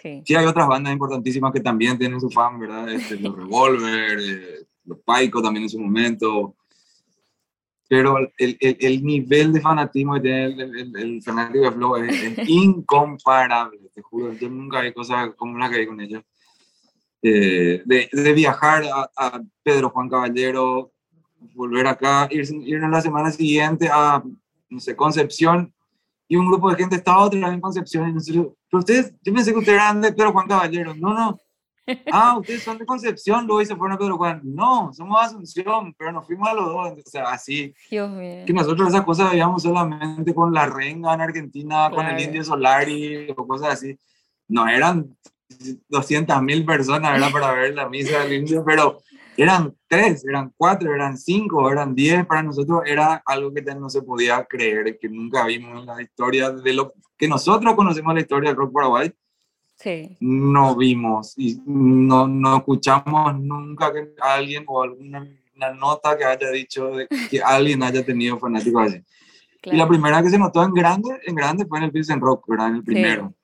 [0.00, 0.22] Sí.
[0.24, 0.34] sí.
[0.34, 2.88] hay otras bandas importantísimas que también tienen su fan, ¿verdad?
[2.88, 6.54] Este, los Revolver, eh, los Paico también en su momento.
[7.92, 12.22] Pero el, el, el nivel de fanatismo que tiene el, el fanático de Flow es,
[12.22, 14.32] es, incomparable, te juro.
[14.32, 16.22] Yo nunca hay cosas como las que hay con ellos.
[17.20, 20.90] Eh, de, de, viajar a, Pedro Juan Caballero,
[21.52, 24.22] volver acá, irse, irnos la semana siguiente a,
[24.70, 25.70] no sé, Concepción,
[26.26, 29.34] y un grupo de gente estaba otra vez en Concepción, y nosotros, pero ustedes, yo
[29.34, 31.38] pensé que ustedes eran de Pedro Juan Caballero, no, no,
[32.12, 35.94] ah, ustedes son de Concepción, luego se fueron a Pedro Juan, no, somos de Asunción,
[35.96, 38.44] pero nos fuimos a los dos, o sea, así, Dios mío.
[38.46, 41.96] que nosotros esas cosas veíamos solamente con la renga en Argentina, claro.
[41.96, 43.98] con el Indio Solari, o cosas así,
[44.48, 45.16] no eran
[45.88, 47.32] 200 mil personas ¿verdad?
[47.32, 48.98] para ver la misa del indio, pero
[49.36, 52.26] eran tres, eran cuatro, eran cinco, eran diez.
[52.26, 56.50] Para nosotros era algo que no se podía creer, que nunca vimos en la historia
[56.50, 59.12] de lo que nosotros conocemos la historia del rock paraguay.
[59.82, 60.16] Sí.
[60.20, 66.50] No vimos y no, no escuchamos nunca que alguien o alguna una nota que haya
[66.50, 69.02] dicho de que alguien haya tenido fanáticos así.
[69.60, 69.76] Claro.
[69.76, 72.44] Y la primera que se notó en grande, en grande fue en el Pilsen Rock,
[72.48, 72.68] ¿verdad?
[72.68, 73.28] En el primero.
[73.28, 73.42] Sí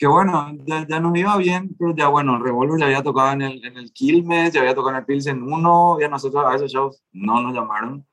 [0.00, 3.42] que bueno, ya, ya, nos iba bien, pero ya bueno, Revolver ya había tocado en
[3.42, 6.72] el, en el Quilmes, ya había tocado en el Pilsen 1, ya nosotros a esos
[6.72, 8.06] shows no nos llamaron.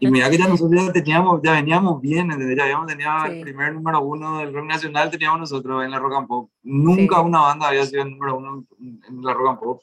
[0.00, 3.32] Y mira que ya nosotros ya teníamos, ya veníamos bien, ya habíamos tenido sí.
[3.32, 6.50] el primer número uno del rock nacional, teníamos nosotros en la rock and pop.
[6.62, 7.22] Nunca sí.
[7.24, 9.82] una banda había sido el número uno en la rock and pop.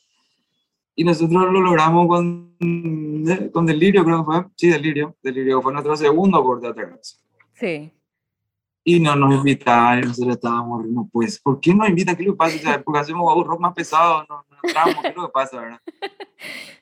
[0.95, 2.56] Y nosotros lo logramos con,
[3.54, 4.45] con Delirio, creo que fue.
[4.56, 5.15] Sí, Delirio.
[5.24, 7.24] Delirio fue nuestro segundo corte atrás.
[7.54, 7.91] Sí
[8.84, 12.15] y no nos invitaban, y nosotros estábamos, no, pues, ¿por qué no invitan?
[12.15, 12.56] ¿Qué le pasa?
[12.56, 15.32] O sea, porque hacemos un rock más pesado, no, no entramos, ¿qué es lo que
[15.32, 15.82] pasa, verdad?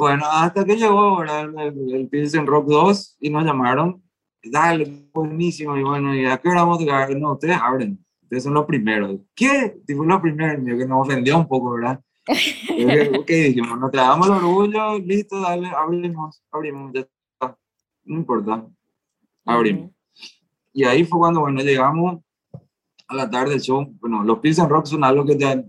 [0.00, 1.50] Bueno, hasta que llegó, ¿verdad?
[1.58, 4.02] El, el Pilsen Rock 2 y nos llamaron,
[4.42, 7.14] dale, buenísimo, y bueno, ¿y a qué hora vamos a tocar?
[7.18, 9.20] No, ustedes abren, ustedes son los primeros.
[9.34, 9.78] ¿Qué?
[9.86, 12.00] Tipo, los primeros, que nos ofendió un poco, ¿verdad?
[12.26, 17.58] ok, dijimos, nos tragamos el orgullo, listo, dale, abrimos, abrimos, ya está,
[18.04, 18.66] no importa,
[19.44, 19.82] abrimos.
[19.82, 19.94] Uh -huh.
[20.72, 22.22] Y ahí fue cuando, bueno, llegamos
[23.06, 23.86] a la tarde del show.
[24.00, 25.62] Bueno, los Pilsen Rock son algo que ya,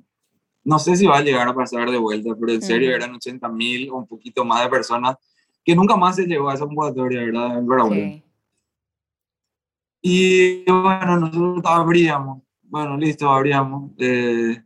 [0.63, 3.47] no sé si va a llegar a pasar de vuelta, pero en serio eran 80
[3.49, 5.15] mil o un poquito más de personas
[5.63, 7.57] que nunca más se llegó a esa convocatoria, ¿verdad?
[7.57, 7.93] En.
[7.93, 8.23] Sí.
[10.01, 12.41] Y bueno, nosotros abríamos.
[12.63, 13.91] Bueno, listo, abríamos.
[13.97, 14.61] Eh,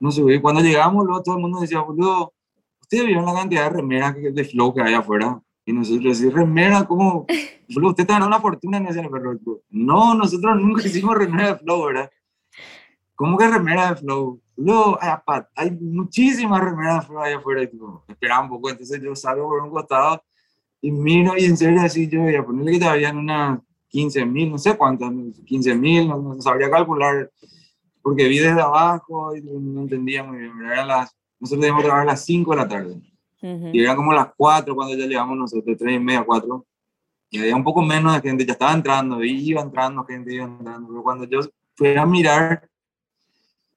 [0.00, 2.32] no sé, cuando llegamos, luego todo el mundo decía, boludo,
[2.80, 5.40] ¿ustedes vieron la cantidad de remeras de flow que hay afuera?
[5.64, 7.26] Y nosotros decimos, remera, ¿cómo?
[7.68, 9.38] Flow, usted te ganó una fortuna en ese perro.
[9.70, 12.10] No, nosotros nunca hicimos remera de Flow, ¿verdad?
[13.22, 14.41] ¿cómo que remera de flow?
[14.62, 14.96] No,
[15.56, 17.68] hay muchísimas remeras de allá afuera.
[17.68, 20.22] Tipo, esperaba un poco, entonces yo salgo por un costado
[20.80, 24.24] y miro y en serio así yo voy a ponerle que todavía en unas 15
[24.24, 25.12] mil, no sé cuántas,
[25.44, 27.30] 15 mil, no, sabría calcular,
[28.02, 30.52] porque vi desde abajo y no entendía muy bien.
[30.64, 32.96] Eran las, nosotros teníamos que trabajar a las 5 de la tarde.
[33.72, 36.64] Y eran como las 4 cuando ya llegamos nosotros, 3 y media, 4.
[37.30, 40.88] Y había un poco menos de gente, ya estaba entrando, iba entrando gente, iba entrando.
[40.88, 41.40] Pero cuando yo
[41.74, 42.68] fui a mirar,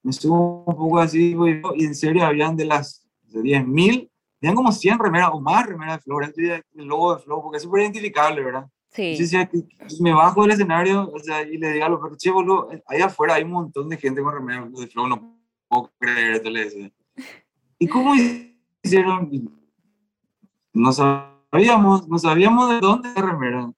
[0.06, 1.36] me estuvo un poco así,
[1.74, 5.66] y en serio habían de las de 10 mil, tenían como 100 remeras o más
[5.66, 8.68] remeras de flores, el logo de Flow, porque es súper identificable, ¿verdad?
[8.90, 9.18] Sí.
[10.00, 13.00] me bajo del escenario o sea, y le digo a los perros, che, boludo, ahí
[13.00, 16.64] afuera hay un montón de gente con remeras de Flow, no puedo creer, esto le
[16.64, 16.92] decía.
[17.76, 18.14] ¿Y cómo
[18.84, 19.50] hicieron?
[20.72, 23.72] No sabíamos, no sabíamos de dónde era remera.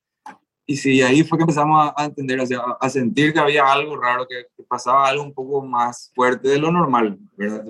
[0.67, 3.97] Y sí, ahí fue que empezamos a, entender, o sea, a sentir que había algo
[3.97, 7.65] raro, que, pasaba algo un poco más fuerte de lo normal, ¿verdad?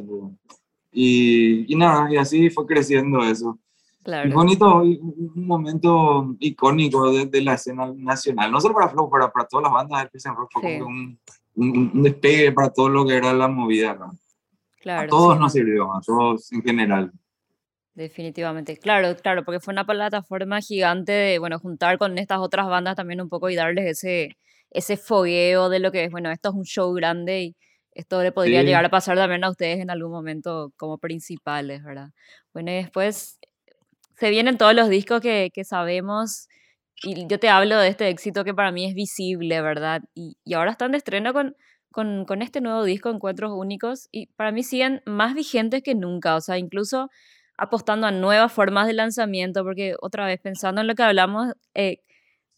[0.92, 3.58] Y, y nada, y así fue creciendo eso.
[4.02, 4.30] Claro.
[4.32, 9.64] bonito, un, momento icónico de, la escena nacional, no solo para Flow, para, para todas
[9.64, 11.20] las bandas del Prison Rock, fue como un,
[11.56, 13.94] un, despegue para todo lo que era la movida.
[13.94, 14.18] ¿no?
[14.80, 17.12] Claro, a todos nos sirvió, a todos en general.
[17.94, 22.96] Definitivamente, claro, claro, porque fue una plataforma gigante de, bueno, juntar con estas otras bandas
[22.96, 24.38] también un poco y darles ese,
[24.70, 27.56] ese fogueo de lo que es, bueno, esto es un show grande y
[27.92, 32.10] esto le podría llegar a pasar también a ustedes en algún momento como principales, ¿verdad?
[32.52, 33.40] Bueno, y después
[34.16, 36.48] se vienen todos los discos que, que sabemos
[37.02, 40.02] y yo te hablo de este éxito que para mí es visible, ¿verdad?
[40.14, 41.56] Y, y ahora están de estreno con,
[41.92, 46.36] con, con este nuevo disco, Encuentros Únicos, y para mí siguen más vigentes que nunca,
[46.36, 47.08] o sea, incluso
[47.56, 51.98] apostando a nuevas formas de lanzamiento, porque otra vez pensando en lo que hablamos, eh,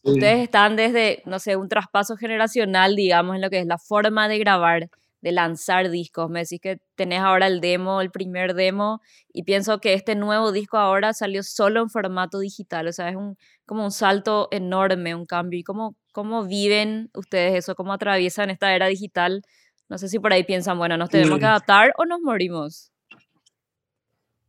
[0.03, 4.29] ustedes están desde, no sé, un traspaso generacional, digamos, en lo que es la forma
[4.29, 4.89] de grabar,
[5.21, 6.31] de lanzar discos.
[6.31, 9.01] Me decís que tenés ahora el demo, el primer demo,
[9.33, 13.17] y pienso que este nuevo disco ahora salió solo en formato digital, o sea, es
[13.17, 13.37] un,
[13.67, 15.61] como un salto enorme, un cambio.
[15.61, 17.75] ¿Y cómo, cómo viven ustedes eso?
[17.75, 19.43] ¿Cómo atraviesan esta era digital?
[19.89, 22.93] No sé si por ahí piensan, bueno, nos tenemos que adaptar o nos morimos.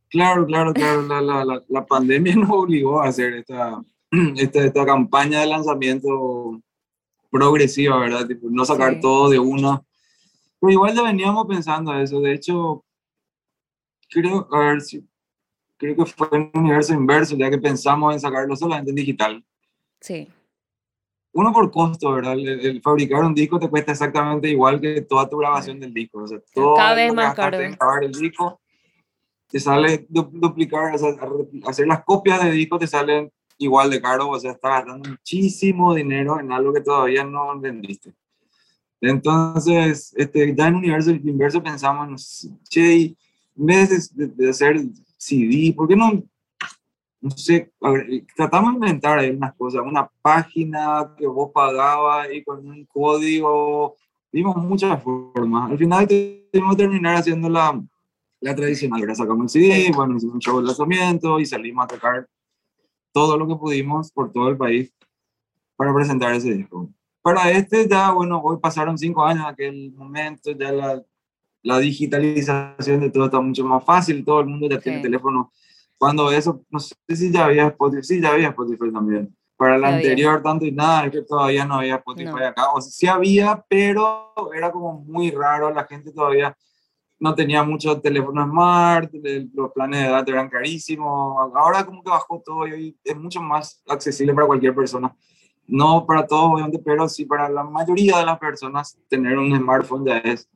[0.08, 1.02] Claro, claro, claro.
[1.02, 3.82] La, la, la, pandemia nos obligó a hacer esta,
[4.36, 6.60] esta, esta, campaña de lanzamiento
[7.30, 8.28] progresiva, ¿verdad?
[8.42, 9.82] no sacar todo de una.
[10.60, 12.20] Pero igual ya veníamos pensando eso.
[12.20, 12.84] De hecho,
[14.10, 15.04] creo, a ver si,
[15.78, 19.44] creo que fue un universo inverso, ya que pensamos en sacarlo solamente en digital.
[20.00, 20.28] Sí.
[21.32, 22.34] Uno por costo, ¿verdad?
[22.34, 26.22] El, fabricar un disco te cuesta exactamente igual que toda tu grabación del disco.
[26.22, 27.58] O sea, todo Cada vez más caro.
[27.58, 28.60] En grabar el disco
[29.48, 30.94] te sale duplicar,
[31.64, 35.94] hacer las copias de discos te salen igual de caro, o sea, estás gastando muchísimo
[35.94, 38.14] dinero en algo que todavía no vendiste.
[39.00, 43.16] Entonces, este, ya en universo inverso pensamos, che,
[43.56, 44.80] en vez de, hacer
[45.16, 46.22] CD, ¿por qué no,
[47.20, 47.72] no sé,
[48.36, 53.96] tratamos de inventar ahí unas cosas, una página que vos pagabas y con un código,
[54.32, 55.72] vimos muchas formas.
[55.72, 57.80] Al final tuvimos que terminar haciendo la,
[58.40, 61.88] la tradicional, ahora sacamos el CD, bueno, hicimos un show de lanzamiento y salimos a
[61.88, 62.28] tocar
[63.12, 64.92] todo lo que pudimos por todo el país
[65.76, 66.88] para presentar ese disco.
[67.22, 71.02] Para este ya, bueno, hoy pasaron cinco años aquel momento, ya la,
[71.62, 75.52] la, digitalización de todo está mucho más fácil, todo el mundo ya tiene teléfono.
[75.96, 79.36] Cuando eso, no sé si ya había Spotify, sí, ya había Spotify también.
[79.56, 82.72] Para el anterior, tanto y nada, es que todavía no había Spotify acá.
[82.72, 86.56] O sea, sí había, pero era como muy raro, la gente todavía
[87.22, 89.14] no tenía muchos teléfonos smart,
[89.54, 91.52] los planes de datos eran carísimos.
[91.54, 95.14] Ahora como que bajó todo y es mucho más accesible para cualquier persona.
[95.68, 100.04] No para todos, obviamente, pero sí para la mayoría de las personas tener un smartphone
[100.04, 100.50] ya es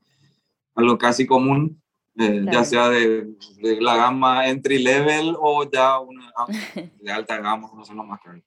[0.74, 1.80] algo casi común,
[2.18, 3.28] eh, ya sea de,
[3.62, 6.32] de, la gama entry level o ya una
[7.00, 8.42] de alta gama, no son los más caros.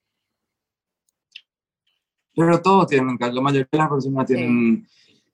[2.35, 4.85] Pero todos tienen, la mayoría de las personas tienen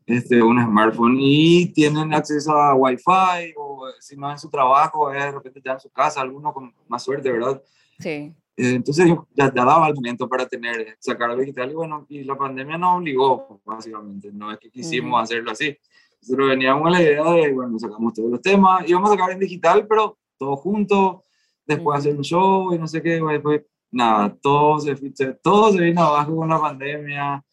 [0.05, 5.31] este, un smartphone y tienen acceso a Wi-Fi o si no en su trabajo, de
[5.31, 7.61] repente ya en su casa, alguno con más suerte, ¿verdad?
[7.99, 8.33] Sí.
[8.57, 12.37] Eh, entonces ya, ya, daba el momento para tener, sacarlo digital y bueno, y la
[12.37, 15.75] pandemia nos obligó, básicamente, no es que quisimos hacerlo así.
[16.21, 19.39] Nosotros veníamos a la idea de, bueno, sacamos todos los temas, íbamos a sacar en
[19.39, 21.23] digital, pero todo junto,
[21.65, 24.95] después hacer un show y no sé qué, después, nada, todo se,
[25.41, 27.43] todo se vino abajo con la pandemia,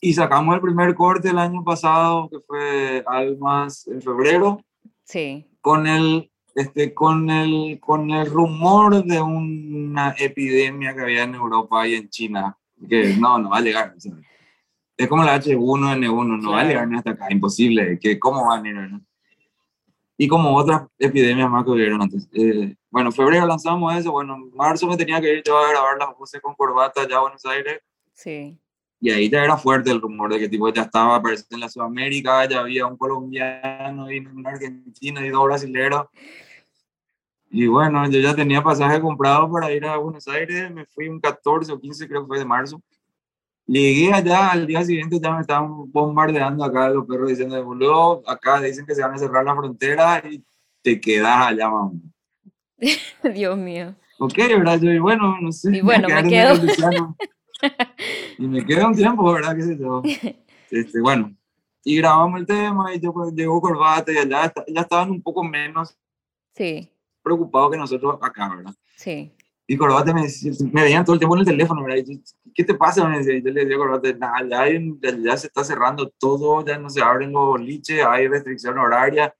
[0.00, 4.62] y sacamos el primer corte el año pasado, que fue Almas en febrero.
[5.04, 5.46] Sí.
[5.60, 11.86] Con el, este, con el, con el rumor de una epidemia que había en Europa
[11.86, 12.56] y en China,
[12.88, 13.94] que no, no va a llegar.
[14.96, 18.64] es como la H1N1, no va a llegar ni hasta acá, imposible, que cómo van
[18.64, 19.00] a ir, ¿no?
[20.18, 22.26] Y como otras epidemias más que hubieron antes.
[22.32, 25.98] Eh, bueno, febrero lanzamos eso, bueno, en marzo me tenía que ir yo a grabar
[25.98, 27.80] las voces con corbata allá a Buenos Aires,
[28.16, 28.58] Sí.
[29.00, 31.68] Y ahí ya era fuerte el rumor de que tipo ya estaba apareciendo en la
[31.68, 36.06] Sudamérica, ya había un colombiano y un argentino y dos brasileros.
[37.50, 41.20] Y bueno, yo ya tenía pasaje comprado para ir a Buenos Aires, me fui un
[41.20, 42.82] 14 o 15 creo que fue de marzo.
[43.66, 48.60] Llegué allá, al día siguiente ya me estaban bombardeando acá los perros diciendo, boludo, acá
[48.60, 50.42] dicen que se van a cerrar la frontera y
[50.82, 51.92] te quedas allá, mamá.
[53.34, 53.94] Dios mío.
[54.18, 54.80] Ok, ¿verdad?
[54.80, 55.76] Yo, y bueno, no sé.
[55.76, 56.54] Y bueno, me en quedo.
[58.38, 59.56] Y me quedo un tiempo, ¿verdad?
[59.56, 60.02] ¿Qué sé yo?
[60.70, 61.32] Este, bueno,
[61.84, 65.44] y grabamos el tema y yo, pues, llegó Corbata y allá ya estaban un poco
[65.44, 65.96] menos
[66.56, 66.90] Sí,
[67.22, 68.74] preocupados que nosotros acá, ¿verdad?
[68.96, 69.32] sí.
[69.68, 70.22] Y Corbata me,
[70.72, 72.04] me veían todo el tiempo en el teléfono, ¿verdad?
[72.06, 72.20] Y yo,
[72.54, 73.08] ¿Qué te pasa?
[73.08, 76.64] Me decía, y yo le decía a Corbata, nada, ya, ya, se está cerrando todo,
[76.64, 79.34] ya no se abren los boliches, hay restricción horaria.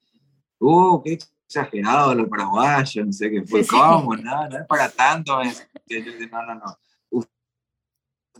[0.58, 3.76] Uh, qué exagerado los paraguayos, no sé qué fue, Sí, sí.
[3.76, 4.16] ¿cómo?
[4.16, 5.38] No, no es para tanto.
[5.38, 5.66] me decía.
[5.88, 6.78] Yo no, no, no.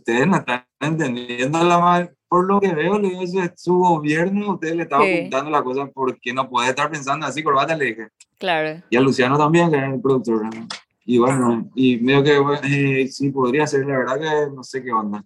[0.07, 2.13] Ustedes no están entendiendo la mal.
[2.29, 5.29] Por lo que veo, le eso su gobierno, ustedes le estaban Sí.
[5.51, 8.81] la cosa porque no puede estar pensando así, Corbata, le dije Claro.
[8.89, 10.43] y a Luciano también, que era el productor.
[10.55, 10.65] ¿no?
[11.05, 14.91] Y bueno, y medio que eh, sí podría ser, la verdad que no sé qué
[14.93, 15.23] onda.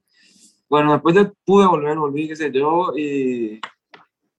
[0.67, 3.59] Bueno, después de, pude volver, volví, qué sé yo, y,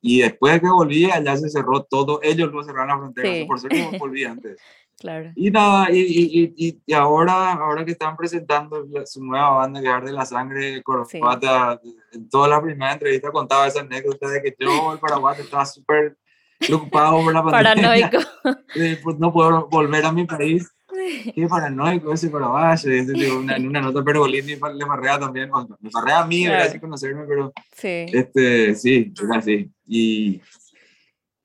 [0.01, 3.45] y después de que volví, allá se cerró todo, ellos lo cerraron la frontera, Sí.
[3.45, 4.57] por suerte volví antes.
[5.03, 5.33] Claro.
[5.35, 9.81] Y nada, y, y, y- y, ahora, ahora que están presentando la- su nueva banda,
[9.83, 11.81] que Arde la Sangre, Corbata,
[12.13, 16.17] en toda la primera entrevista contaba esa anécdota de que yo, el Paraguay, estaba súper
[16.59, 18.19] preocupado por la pandemia Paranoico.
[18.77, 20.71] eh, pues no puedo volver a mi país.
[21.35, 22.91] Qué paranoico ese paraguayo.
[23.15, 25.51] digo, una- en una nota Pergolini le marrea también.
[25.81, 26.57] Me marrea a mí, Claro.
[26.61, 28.07] era así conocerme, pero Sí.
[28.13, 29.69] este, sí, era así.
[29.87, 30.41] Y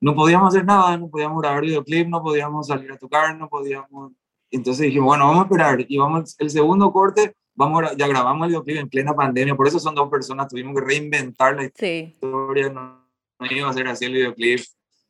[0.00, 4.12] no podíamos hacer nada, no podíamos grabar videoclip, no podíamos salir a tocar, no podíamos.
[4.50, 5.84] Entonces dijimos, bueno, vamos a esperar.
[5.88, 9.66] Y vamos, el segundo corte, vamos a ya grabamos el videoclip en plena pandemia, por
[9.66, 12.12] eso son dos personas, tuvimos que reinventar la Sí.
[12.14, 13.04] historia, no,
[13.40, 14.60] no iba a ser así el videoclip,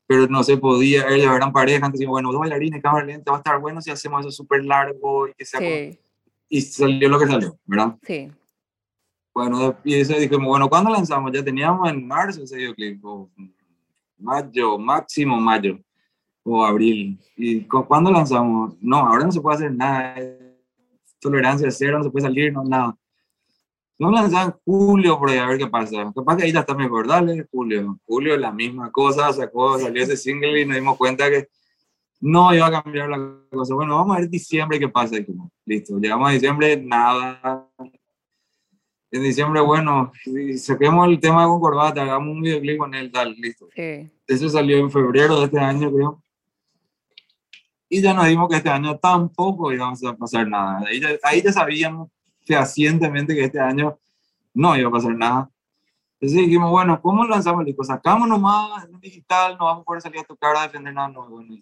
[0.06, 3.36] pero no se podía, ellos eran pareja, entonces dijimos, bueno, dos bailarines, cámara lenta, va
[3.36, 5.98] a estar bueno si hacemos eso súper largo y que sea como- Sí.
[6.50, 7.96] Y salió lo que salió, ¿verdad?
[8.02, 8.32] Sí.
[9.34, 11.30] Bueno, y eso dijimos, bueno, ¿cuándo lanzamos?
[11.32, 13.30] Ya teníamos en marzo ese videoclip, o
[14.18, 15.78] mayo, máximo mayo,
[16.44, 17.18] o abril.
[17.36, 18.74] ¿Y cu- cuándo lanzamos?
[18.80, 20.14] No, ahora no se puede hacer nada,
[21.20, 22.96] tolerancia cero, no se puede salir, no, nada.
[24.00, 26.12] Lanzar en julio por ahí a ver qué pasa.
[26.14, 27.08] Capaz que ahí ya está mejor.
[27.08, 27.98] Dale, julio.
[28.06, 31.48] Julio la misma cosa, sacó, salió ese single y nos dimos cuenta que
[32.20, 33.18] no iba a cambiar la
[33.50, 33.74] cosa.
[33.74, 35.16] Bueno, vamos a ver diciembre qué pasa.
[35.16, 35.98] Dijimos, listo.
[35.98, 37.68] Llegamos a diciembre, nada.
[39.10, 40.12] En diciembre, bueno,
[40.58, 43.68] saquemos el tema con corbata, hagamos un videoclip con él, tal, listo.
[43.74, 44.10] Sí.
[44.26, 46.22] Eso salió en febrero de este año, creo.
[47.88, 50.84] Y ya nos dimos que este año tampoco íbamos a pasar nada.
[50.86, 52.10] Ahí ya, ahí ya sabíamos
[52.44, 53.98] fehacientemente que este año
[54.52, 55.50] no iba a pasar nada.
[56.20, 57.84] Entonces dijimos, bueno, ¿cómo lanzamos el disco?
[57.84, 61.08] Sacamos nomás en digital, no vamos a poder salir a tocar a defender nada.
[61.08, 61.56] No, bueno,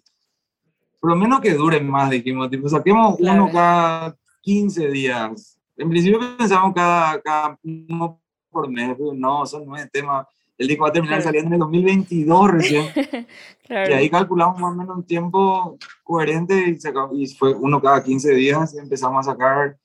[0.99, 3.43] por lo menos que dure más, dijimos, tipo, saquemos Claro.
[3.45, 5.56] uno cada 15 días.
[5.77, 8.19] En principio pensamos cada, cada uno
[8.49, 10.25] por mes, pero no, son nueve temas.
[10.57, 11.25] El disco va a terminar Claro.
[11.25, 12.85] saliendo en el 2022 recién.
[12.93, 13.27] Claro.
[13.91, 18.01] Y ahí calculamos más o menos un tiempo coherente y, saca- y fue uno cada
[18.03, 19.77] 15 días y empezamos a sacar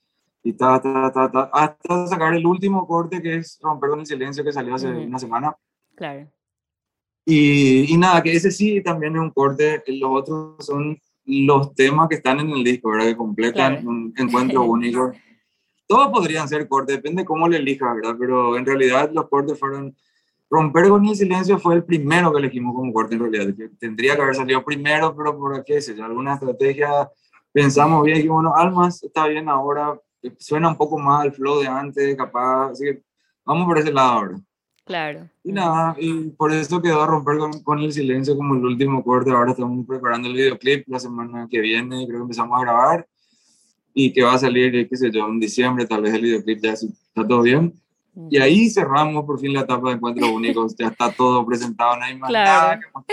[0.44, 4.06] y ta, ta, ta, ta, hasta sacar el último corte que es Romper con el
[4.06, 5.00] Silencio que salió hace Ujú.
[5.02, 5.56] una semana.
[5.94, 6.26] Claro.
[7.26, 12.08] Y, y nada, que ese sí también es un corte, los otros son los temas
[12.08, 13.06] que están en el disco, ¿verdad?
[13.08, 13.88] Que completan Claro.
[13.90, 15.12] un encuentro único.
[15.92, 18.16] Todos podrían ser cortes, depende cómo le elijas, ¿verdad?
[18.18, 19.94] Pero en realidad los cortes fueron...
[20.48, 23.54] Romper con el silencio fue el primero que elegimos como corte en realidad.
[23.54, 27.10] que Tendría que haber salido primero, pero por qué sé alguna estrategia
[27.52, 30.00] pensamos bien dijimos, bueno, Almas está bien ahora,
[30.38, 33.02] suena un poco más el flow de antes, capaz, así que
[33.44, 34.40] vamos por ese lado ahora.
[34.86, 35.28] Claro.
[35.44, 39.04] Y nada, y por eso quedó a romper con, con el silencio como el último
[39.04, 39.30] corte.
[39.30, 43.06] Ahora estamos preparando el videoclip la semana que viene, creo que empezamos a grabar.
[43.94, 46.60] Y que va a salir, eh, qué sé yo, en diciembre, tal vez el videoclip
[46.62, 47.74] ya está todo bien.
[48.30, 50.74] Y ahí cerramos por fin la etapa de Encuentros Únicos.
[50.76, 52.80] Ya está todo presentado, no hay más Claro.
[52.94, 53.04] nada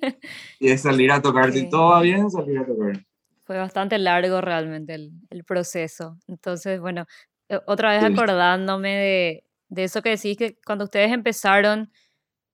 [0.00, 0.18] que.
[0.58, 1.52] Y es salir a tocar.
[1.52, 1.60] Sí.
[1.60, 3.00] Si todo va bien, salir a tocar.
[3.44, 6.16] Fue bastante largo realmente el, el proceso.
[6.28, 7.06] Entonces, bueno,
[7.48, 8.12] eh, otra vez Sí.
[8.12, 11.90] acordándome de, de eso que decís, que cuando ustedes empezaron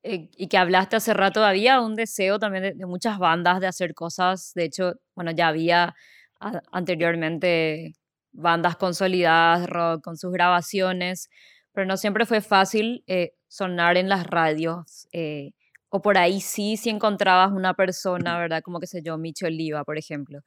[0.02, 3.66] eh, y que hablaste hace rato, había un deseo también de, de muchas bandas de
[3.66, 4.52] hacer cosas.
[4.54, 5.94] De hecho, bueno, ya había
[6.40, 7.92] anteriormente
[8.32, 11.28] bandas consolidadas rock con sus grabaciones,
[11.72, 15.08] pero no siempre fue fácil eh, sonar en las radios.
[15.12, 15.52] eh,
[15.88, 18.60] o por ahí sí, si encontrabas una persona, ¿verdad?
[18.62, 20.40] Como que sé yo, Micho Oliva, por ejemplo.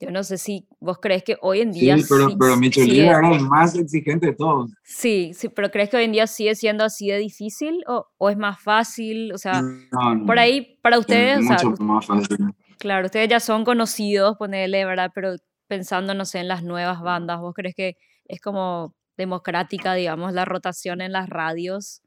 [0.00, 2.80] Yo no sé si vos crees que hoy en Sí, día pero, sí, pero Micho
[2.82, 4.70] Oliva era el más exigente de todos.
[4.82, 8.30] sí, sí, pero ¿crees que hoy en día sigue siendo así de difícil o, o
[8.30, 9.32] es más fácil?
[9.32, 12.54] O sea, No, no, por ahí, para es ustedes, o sea, mucho más fácil.
[12.78, 15.10] Claro, ustedes ya son conocidos, ponele, ¿verdad?
[15.14, 17.96] Pero pensando, no sé, en las nuevas bandas, ¿vos crees que
[18.26, 22.02] es como democrática, digamos, la rotación en las radios?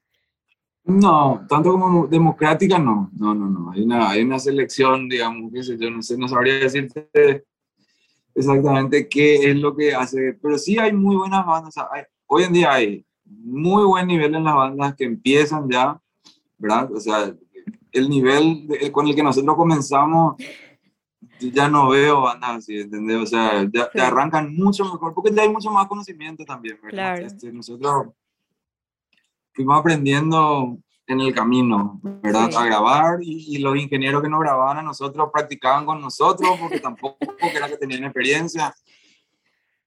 [0.83, 3.09] No, tanto como democrática, no.
[3.17, 3.71] No, no, no.
[3.71, 7.45] Hay una, hay una selección, digamos, sé yo, no sé, no sabría decirte
[8.33, 11.75] exactamente qué es lo que hace, pero sí hay muy buenas bandas.
[12.27, 15.99] hoy en día hay muy buen nivel en las bandas que empiezan ya,
[16.57, 16.89] ¿verdad?
[16.93, 17.35] O sea,
[17.97, 20.35] el nivel de- con el que nosotros comenzamos,
[21.39, 23.17] ya no veo bandas así, ¿entendés?
[23.17, 26.89] O sea, ya, ya arrancan mucho mejor, porque ya hay mucho más conocimiento también, ¿verdad?
[27.15, 27.25] Claro.
[27.25, 28.07] Este, nosotros
[29.53, 32.49] fuimos aprendiendo en el camino, ¿verdad?
[32.51, 32.57] Sí.
[32.57, 36.79] A grabar y, y los ingenieros que nos grababan a nosotros practicaban con nosotros porque
[36.79, 37.17] tampoco
[37.55, 38.73] era que tenían experiencia.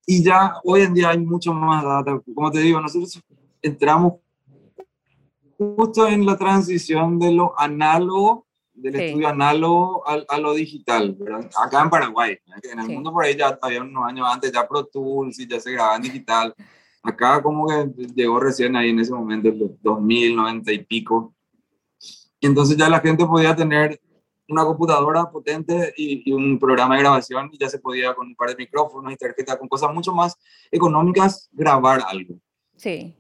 [0.06, 2.20] Y ya hoy en día hay mucho más data.
[2.34, 3.20] Como te digo, nosotros
[3.62, 4.14] entramos
[5.60, 9.02] justo en la transición de lo análogo, del Sí.
[9.02, 11.50] estudio análogo al- a, lo digital, ¿verdad?
[11.62, 12.38] Acá en Paraguay.
[12.62, 12.92] En el Sí.
[12.94, 15.96] mundo por ahí ya había unos años antes ya Pro Tools y ya se grababa
[15.96, 16.54] en digital.
[17.02, 21.34] Acá como que llegó recién ahí en ese momento, en los 2000, 90 y pico.
[22.40, 24.00] Y entonces ya la gente podía tener
[24.48, 28.34] una computadora potente y, y un programa de grabación y ya se podía con un
[28.34, 30.36] par de micrófonos y tarjeta, con cosas mucho más
[30.70, 32.34] económicas, grabar algo.
[32.76, 33.14] Sí,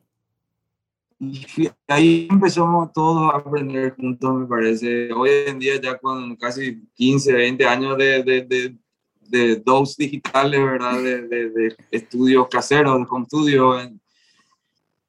[1.22, 5.12] Y ahí empezamos todos a aprender juntos, me parece.
[5.12, 8.76] Hoy en día ya con casi 15, 20 años de, de, de,
[9.28, 11.02] de DOS digitales, ¿verdad?
[11.02, 13.78] De, de, estudios caseros, de home studio.
[13.78, 14.00] en-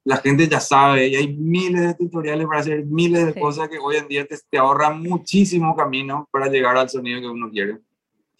[0.04, 3.40] La gente ya sabe y hay miles de tutoriales para hacer miles de Sí.
[3.40, 7.28] cosas que hoy en día te, te ahorran muchísimo camino para llegar al sonido que
[7.28, 7.78] uno quiere.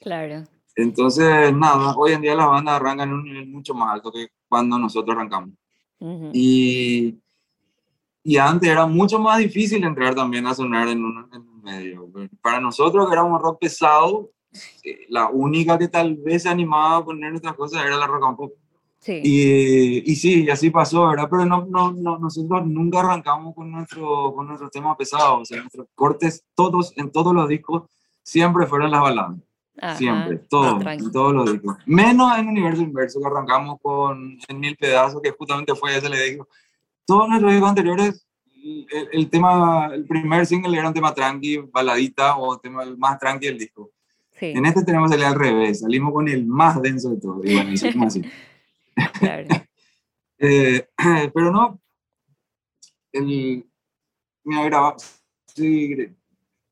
[0.00, 0.44] claro.
[0.74, 4.28] Entonces, nada, hoy en día las bandas arrancan en un nivel mucho más alto que
[4.48, 5.50] cuando nosotros arrancamos.
[6.00, 7.18] Ujú, Y,
[8.24, 12.08] y antes era mucho más difícil entrar también a sonar en un, en un medio.
[12.40, 14.30] Para nosotros que éramos rock pesado,
[14.84, 18.24] eh, la única que tal vez se animaba a poner nuestras cosas era la rock
[18.26, 18.52] and pop.
[19.00, 21.26] Sí, Y, y sí, y así pasó, ¿verdad?
[21.28, 25.40] Pero no, no, no, nosotros nunca arrancamos con, nuestro, con nuestros temas pesados.
[25.40, 27.82] O sea, nuestros cortes, todos, en todos los discos,
[28.22, 29.36] siempre fueron las baladas.
[29.80, 31.04] ajá, Siempre, tranqui.
[31.06, 31.76] en todos los discos.
[31.86, 36.22] Menos en Universo Inverso, que arrancamos con En Mil Pedazos, que justamente fue ese, le
[36.22, 36.46] digo.
[37.06, 42.36] Todos nuestros discos anteriores, el, el tema, el primer single era un tema tranqui, baladita,
[42.36, 43.90] o tema más tranqui del disco.
[44.38, 47.54] Sí, En este tenemos el al revés, salimos con el más denso de todo, y
[47.54, 48.22] bueno, hicimos así.
[49.18, 49.46] claro.
[50.44, 50.88] Eh,
[51.32, 51.80] pero no,
[53.12, 53.64] el,
[54.42, 54.96] mira, graba,
[55.46, 55.96] sí,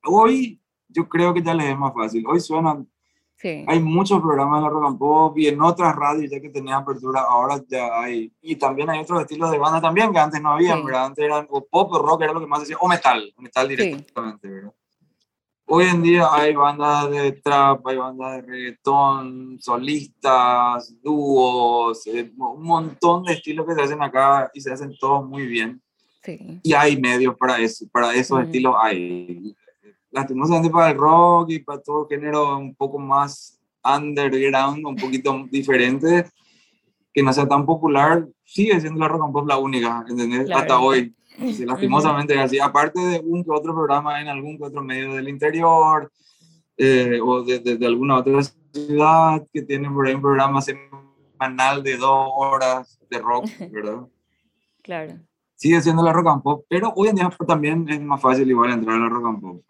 [0.03, 2.25] hoy yo creo que ya les es más fácil.
[2.27, 2.89] Hoy suenan
[3.41, 6.51] Sí, hay muchos programas en la rock and pop y en otras radios ya que
[6.51, 8.31] tenían apertura, ahora ya hay.
[8.43, 10.85] Y también hay otros estilos de banda también que antes no habían, Sí.
[10.85, 11.07] ¿verdad?
[11.07, 14.47] Antes eran o pop o rock, era lo que más decía, o metal, metal directamente,
[14.47, 14.73] ¿verdad?
[15.73, 22.63] Hoy en día hay bandas de trap, hay bandas de reggaetón, solistas, dúos, eh, un
[22.63, 25.81] montón de estilos que se hacen acá y se hacen todos muy bien.
[26.23, 28.47] sí, Y hay medios para eso, para esos Ujú.
[28.47, 29.55] estilos hay.
[30.13, 36.27] Lastimosamente para el rock y para todo género un poco más underground, un poquito diferente,
[37.13, 40.47] que no sea tan popular, sigue siendo la rock and pop la única, ¿entendés?
[40.47, 40.61] Claro.
[40.63, 41.15] Hasta hoy.
[41.41, 42.59] Sí, lastimosamente es así.
[42.59, 46.13] Aparte de un que otro programa en algún que otro medio del interior
[46.77, 51.83] eh, o de, de- de alguna otra ciudad que tiene por ahí un programa semanal
[51.83, 54.07] de dos horas de rock, ¿verdad?
[54.83, 55.15] claro.
[55.61, 58.73] Sigue siendo la rock and pop, pero hoy en día también es más fácil igual
[58.73, 59.63] entrar a la rock and pop.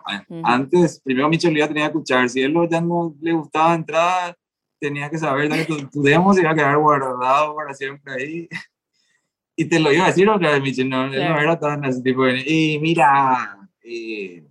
[0.44, 4.36] Antes, primero Michel Lía tenía que escuchar, si él ya no le gustaba entrar,
[4.78, 8.48] tenía que saber que tu, tu demo se iba a quedar guardado para siempre ahí.
[9.56, 12.24] Y te lo iba a decir otra vez, Michel, no, no era tan así tipo,
[12.24, 14.42] de, y mira, eh,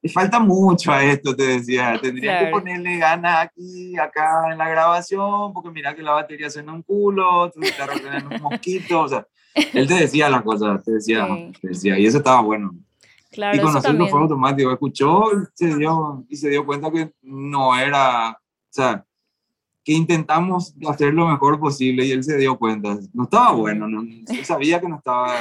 [0.00, 4.68] le falta mucho a esto, te decía, tendría que ponerle ganas aquí, acá en la
[4.68, 9.08] grabación, porque mira que la batería suena un culo, tu guitarra suena un mosquito, o
[9.08, 11.52] sea, él te decía las cosas, te decía, Sí.
[11.60, 12.74] te decía, y eso estaba bueno.
[13.30, 14.10] Claro, y con nosotros también.
[14.10, 15.22] fue automático, escuchó
[15.54, 18.36] se, dio, y se dio cuenta que no era, o
[18.68, 19.04] sea,
[19.84, 24.02] que intentamos hacer lo mejor posible y él se dio cuenta, no estaba bueno, no,
[24.02, 25.36] él sabía que no estaba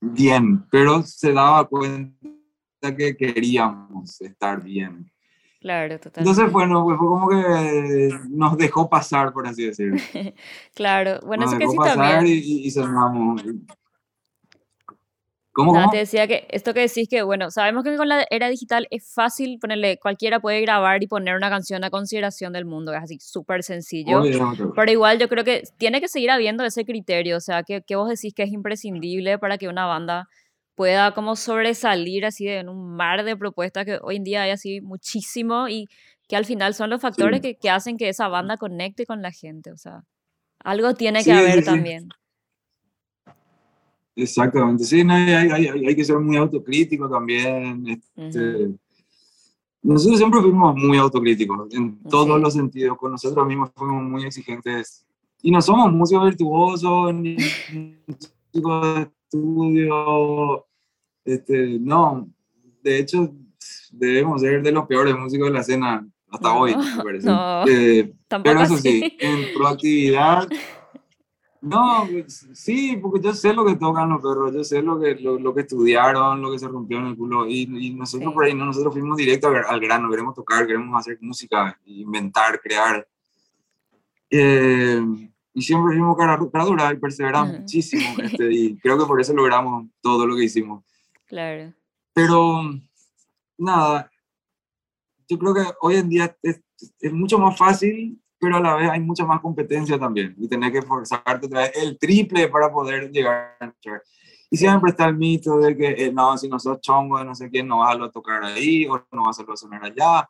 [0.00, 5.11] bien, pero se daba cuenta que queríamos estar bien.
[5.62, 6.28] Claro, totalmente.
[6.28, 9.96] Entonces, bueno, pues fue como que nos dejó pasar, por así decirlo.
[10.74, 12.26] claro, bueno, Nos eso que sí pasar también.
[12.26, 13.40] y, y, sonamos.
[15.52, 15.92] ¿Cómo, te cómo?
[15.92, 19.60] decía que esto que decís que, bueno, sabemos que con la era digital es fácil
[19.60, 23.62] ponerle, cualquiera puede grabar y poner una canción a consideración del mundo, es así súper
[23.62, 24.64] sencillo, Obviamente.
[24.74, 27.94] pero igual yo creo que tiene que seguir habiendo ese criterio, o sea, que, que
[27.94, 30.28] vos decís que es imprescindible para que una banda
[30.74, 34.50] pueda como sobresalir así de- en un mar de propuestas que hoy en día hay
[34.50, 35.86] así muchísimo y
[36.28, 39.20] que al final son los factores Sí, que, que hacen que esa banda conecte con
[39.22, 40.02] la gente, o sea,
[40.64, 42.08] algo tiene que sí, haber sí, también.
[44.14, 44.84] Exactamente.
[44.84, 48.02] Sí, no, hay, hay, hay- hay que ser muy autocrítico también.
[48.16, 48.70] Este,
[49.82, 52.98] nosotros siempre fuimos muy autocríticos en todos los sentidos.
[52.98, 55.06] Con nosotros mismos fuimos muy exigentes.
[55.40, 57.36] Y no somos músicos virtuosos ni
[58.06, 60.66] músicos estudio.
[61.24, 62.28] Este, no,
[62.82, 63.32] de hecho,
[63.92, 67.26] debemos ser de los peores músicos de la escena hasta hoy, me no, parece.
[67.28, 68.12] no, Eh,
[68.42, 69.16] pero eso sí, así.
[69.20, 70.48] en proactividad
[71.60, 75.14] no, pues, sí, porque yo sé lo que tocan los perros, yo sé lo que,
[75.14, 78.44] lo, lo que estudiaron, lo que se rompió en el culo, y, y nosotros por
[78.44, 78.50] Sí.
[78.50, 83.06] ahí no, nosotros fuimos directo al, al grano, queremos tocar, queremos hacer música, inventar, crear.
[84.28, 85.00] Eh,
[85.54, 89.20] y siempre fuimos cara, cara dura y perseveramos Ujú, muchísimo, este, y creo que por
[89.20, 90.84] eso logramos todo lo que hicimos.
[91.26, 91.72] Claro.
[92.14, 92.62] Pero
[93.58, 94.10] nada,
[95.28, 96.62] yo creo que hoy en día es,
[97.00, 100.34] es mucho más fácil, pero a la vez hay mucha más competencia también.
[100.36, 103.56] Y tener que esforzarte otra vez el triple para poder llegar.
[104.50, 107.36] Y siempre está el mito de que, eh, no, si no sos chongo de no
[107.36, 110.28] sé quién, no vas a tocar ahí o no vas a sonar allá.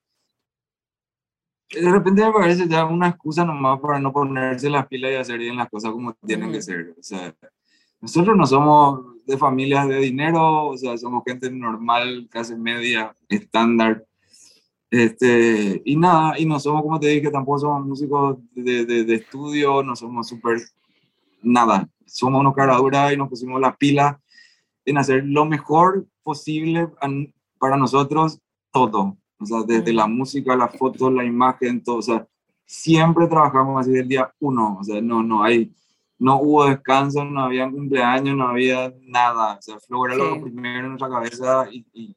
[1.72, 5.38] De repente me parece ya una excusa nomás para no ponerse las pilas y hacer
[5.38, 6.94] bien las cosas como tienen que Ujú, ser.
[6.98, 7.34] O sea,
[8.00, 14.04] nosotros no somos de familias de dinero, o sea, somos gente normal, clase media, estándar.
[14.90, 19.14] Este, y nada, y no somos, como te dije, tampoco somos músicos de, de, de
[19.14, 20.60] estudio, no somos súper
[21.42, 21.88] nada.
[22.04, 24.16] Somos unos caraduras y nos pusimos las pilas
[24.84, 26.88] en hacer lo mejor posible
[27.58, 29.16] para nosotros todo.
[29.42, 31.96] O sea, desde la música, la foto, la imagen, todo.
[31.96, 32.26] O sea,
[32.64, 34.78] siempre trabajamos así del día uno.
[34.80, 35.72] O sea, no, no hay,
[36.18, 39.56] no hubo descanso, no había cumpleaños, no había nada.
[39.58, 40.40] O sea, Flow era lo Sí.
[40.42, 42.16] primero en nuestra cabeza y, y,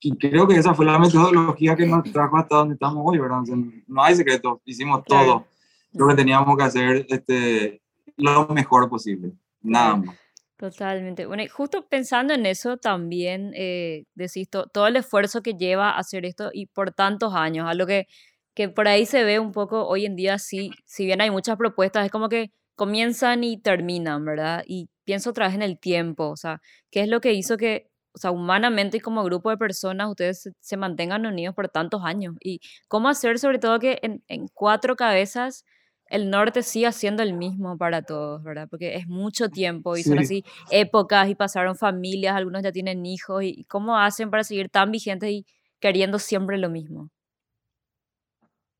[0.00, 3.42] y creo que esa fue la metodología que nos trajo hasta donde estamos hoy, ¿verdad?
[3.42, 3.56] O sea,
[3.86, 5.46] no hay secreto, hicimos todo
[5.92, 7.82] lo que teníamos que hacer este,
[8.16, 9.32] lo mejor posible.
[9.60, 10.16] Nada más.
[10.62, 11.26] Totalmente.
[11.26, 15.90] Bueno, y justo pensando en eso también, eh, decís to- todo el esfuerzo que lleva
[15.98, 18.06] hacer esto y por tantos años, algo que,
[18.54, 21.56] que por ahí se ve un poco hoy en día, sí, si bien hay muchas
[21.56, 24.62] propuestas, es como que comienzan y terminan, ¿verdad?
[24.64, 26.60] Y pienso otra vez en el tiempo, o sea,
[26.92, 30.42] ¿qué es lo que hizo que, o sea, humanamente y como grupo de personas ustedes
[30.42, 32.36] se, se mantengan unidos por tantos años?
[32.40, 35.64] Y cómo hacer sobre todo que en, en cuatro cabezas
[36.12, 38.68] el norte siga siendo el mismo para todos, ¿verdad?
[38.70, 40.24] Porque es mucho tiempo y son Sí.
[40.24, 44.90] así épocas y pasaron familias, algunos ya tienen hijos y cómo hacen para seguir tan
[44.92, 45.46] vigentes y
[45.80, 47.08] queriendo siempre lo mismo.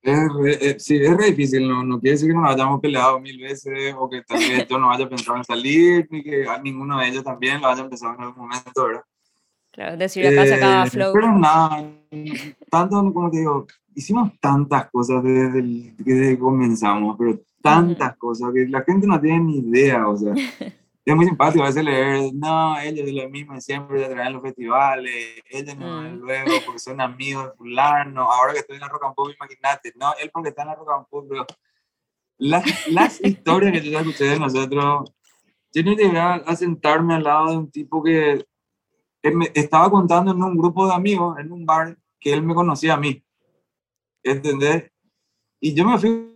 [0.03, 3.20] Es re- eh, sí, es re difícil, no, no quiere decir que nos hayamos peleado
[3.20, 6.59] mil veces o que tal vez yo no haya pensado en salir, ni que a
[6.61, 9.03] ninguno de ellos también lo haya empezado en algún momento, ¿verdad?
[9.70, 11.12] Claro, decir acá se acaba Eh, Flow.
[11.14, 11.89] pero nada,
[12.68, 18.53] tanto como te digo, hicimos tantas cosas desde, el- desde que comenzamos, pero tantas cosas
[18.53, 20.34] que la gente no tiene ni idea, o sea,
[21.05, 24.43] es muy simpático a veces leer, no, ellos es lo mismo siempre, ya traen los
[24.43, 28.88] festivales, ellos no mm, luego porque son amigos de fulano, ahora que estoy en la
[28.88, 31.47] Rock and Pop, imagínate, no, él porque está en la Rock and Pop, pero
[32.38, 35.12] las, las historias que yo ya escuché de nosotros,
[35.74, 38.45] yo no llegué a, sentarme al lado de un tipo que
[39.22, 42.55] él me estaba contando en un grupo de amigos, en un bar, que él me
[42.55, 43.22] conocía a mí,
[44.23, 44.91] ¿entendés?
[45.61, 46.29] Y yo me fui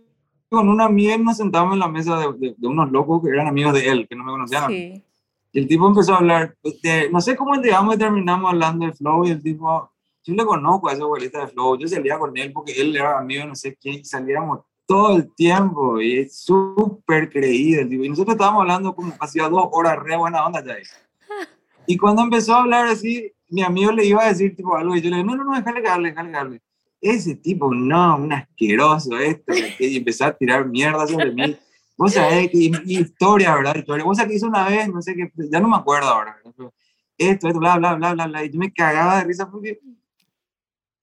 [0.49, 3.29] con una amiga y nos sentamos en la mesa de, de- de unos locos que
[3.29, 5.03] eran amigos de él, que no me conocían sí,
[5.51, 8.93] Y el tipo empezó a hablar, de, no sé cómo llegamos y terminamos hablando de
[8.93, 9.91] Flow y el tipo,
[10.23, 13.19] yo le conozco a ese abuelita de Flow, yo salía con él porque él era
[13.19, 18.03] amigo de no sé quién, salíamos todo el tiempo y es súper creído el tipo.
[18.05, 20.75] Y nosotros estábamos hablando como hacía dos horas, re buena onda ya.
[21.89, 25.01] Y cuando empezó a hablar así, mi amigo le iba a decir tipo algo y
[25.01, 26.61] yo le dije, no, no, no, déjale que hable, déjale que hable.
[27.09, 31.57] Ese tipo, no, un asqueroso esto, y empezó a tirar mierda sobre mí.
[31.97, 33.75] Vos sabés que, historia, ¿verdad?
[33.75, 34.03] Historia.
[34.03, 36.37] Vos sabés que hizo una vez, no sé qué, ya no me acuerdo ahora.
[36.43, 36.73] pero
[37.17, 38.45] Esto, esto, bla, bla, bla, bla, bla.
[38.45, 39.79] Y yo me cagaba de risa porque,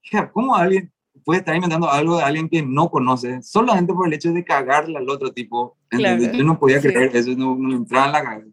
[0.02, 0.92] hija, ¿cómo alguien
[1.24, 4.98] puede estar inventando algo de alguien que no conoce solamente por el hecho de cagarle
[4.98, 5.76] al otro tipo?
[5.88, 8.48] claro, Yo no podía sí, creer eso, no, no entraba en la cabeza.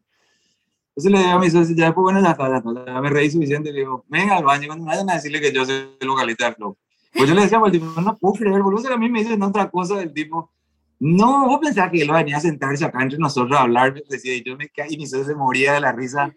[0.96, 3.10] Entonces le digo a mi socio, ya después, bueno, ya está, ya está, ya me
[3.10, 3.72] reí suficiente.
[3.72, 6.50] Le digo, venga al baño, cuando me vayan a decirle que yo soy el vocalista
[6.50, 6.78] de Flow.
[7.14, 9.70] Pues yo le decía al tipo, no puedo creer, boludo, a mí me dicen otra
[9.70, 10.52] cosa del tipo,
[11.00, 14.44] no, vos pensás que él venía a sentarse acá entre nosotros a hablar, decía, y
[14.44, 16.34] yo me caí y mi se moría de la risa.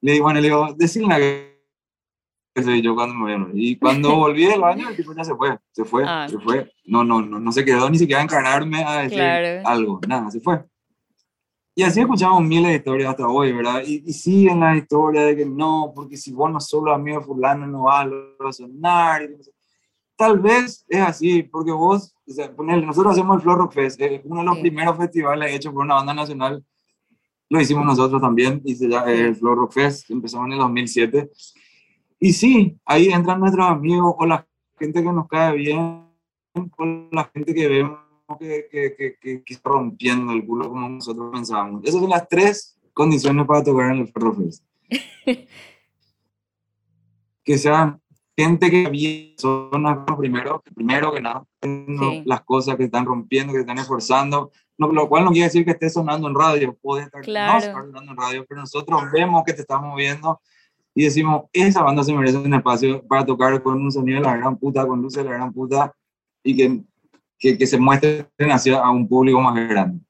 [0.00, 3.76] Le digo, bueno, le digo, decirle una que soy yo cuando me voy a Y
[3.76, 6.26] cuando volví del baño, el tipo ya se fue, se fue, ah.
[6.28, 6.70] se fue.
[6.84, 9.22] No, no, no, no se quedó ni siquiera a encararme a decir
[9.64, 10.64] algo, nada, se fue.
[11.74, 13.82] Y así escuchamos miles de historias hasta hoy, ¿verdad?
[13.86, 17.24] Y, y siguen las historias de que no, porque si vos no solo amigo de
[17.24, 18.08] fulano no vas
[18.40, 19.30] a sonar.
[20.22, 24.20] Tal vez es así, porque vos, o sea, nosotros hacemos el Flow Rock Fest, es
[24.22, 26.64] uno de los primeros festivales hechos por una banda nacional.
[27.48, 31.28] Lo hicimos nosotros también, y se llama el Flow Rock Fest, empezamos en el 2007.
[32.20, 34.46] Y sí, ahí entran nuestros amigos o la
[34.78, 36.06] gente que nos cae bien,
[36.54, 37.98] o la gente que vemos
[38.38, 41.82] que, que, que, que, está rompiendo el culo como nosotros pensábamos.
[41.82, 44.64] Esas son las tres condiciones para tocar en el Ferro Fest.
[47.44, 48.00] que sean
[48.36, 49.70] gente que bien son
[50.18, 51.44] primero, primero que nada,
[52.24, 55.90] las cosas que están rompiendo, que están esforzando, lo cual no quiere decir que esté
[55.90, 60.40] sonando en radio, puede estar sonando en radio, pero nosotros vemos que te estamos moviendo
[60.94, 64.36] y decimos, esa banda se merece un espacio para tocar con un sonido de la
[64.36, 65.94] gran puta, con luces de la gran puta
[66.42, 66.82] y que,
[67.38, 70.00] que, que se muestre hacia a un público más grande.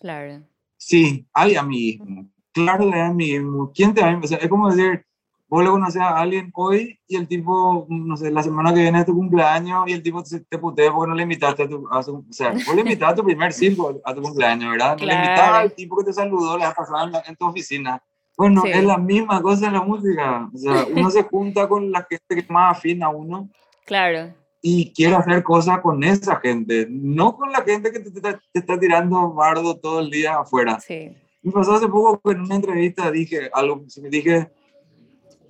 [0.00, 0.42] Claro.
[0.78, 2.30] Sí, hay amiguismo.
[2.52, 3.70] Claro hay amiguismo.
[3.74, 5.04] ¿Quién te va a sea, Es como decir,
[5.50, 9.00] vos le conoces a alguien hoy y el tipo, no sé, la semana que viene
[9.00, 11.88] es tu cumpleaños y el tipo te, te putea porque no le invitaste a tu,
[11.90, 14.96] a su, o sea, vos le invitaste a tu primer circo a tu cumpleaños, ¿verdad?
[14.96, 18.00] No le invitaste al tipo que te saludó, le has pasado en, en tu oficina.
[18.36, 20.48] Bueno, es la misma cosa en la música.
[20.54, 23.50] O sea, uno se junta con la gente que es más afín a uno.
[23.84, 24.32] Claro.
[24.62, 28.78] Y quiere hacer cosas con esa gente, no con la gente que te, te, está
[28.78, 30.78] tirando bardo todo el día afuera.
[30.78, 31.10] Sí.
[31.42, 34.50] Me pasó hace poco que en una entrevista dije algo, me dije,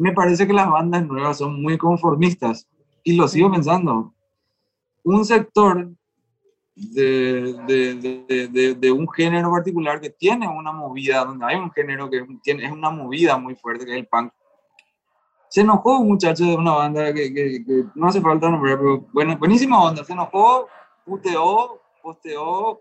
[0.00, 2.66] me parece que las bandas nuevas son muy conformistas.
[3.04, 4.14] Y lo sigo pensando.
[5.04, 5.90] Un sector
[6.74, 12.26] de, de, de, un género particular que tiene una movida, donde hay un género que
[12.42, 14.32] tiene, es una movida muy fuerte, que es el punk.
[15.50, 19.36] Se enojó un muchacho de una banda que, que, no hace falta nombrar, pero bueno,
[19.36, 20.02] buenísima onda.
[20.02, 20.66] Se enojó,
[21.04, 22.80] puteó, posteó,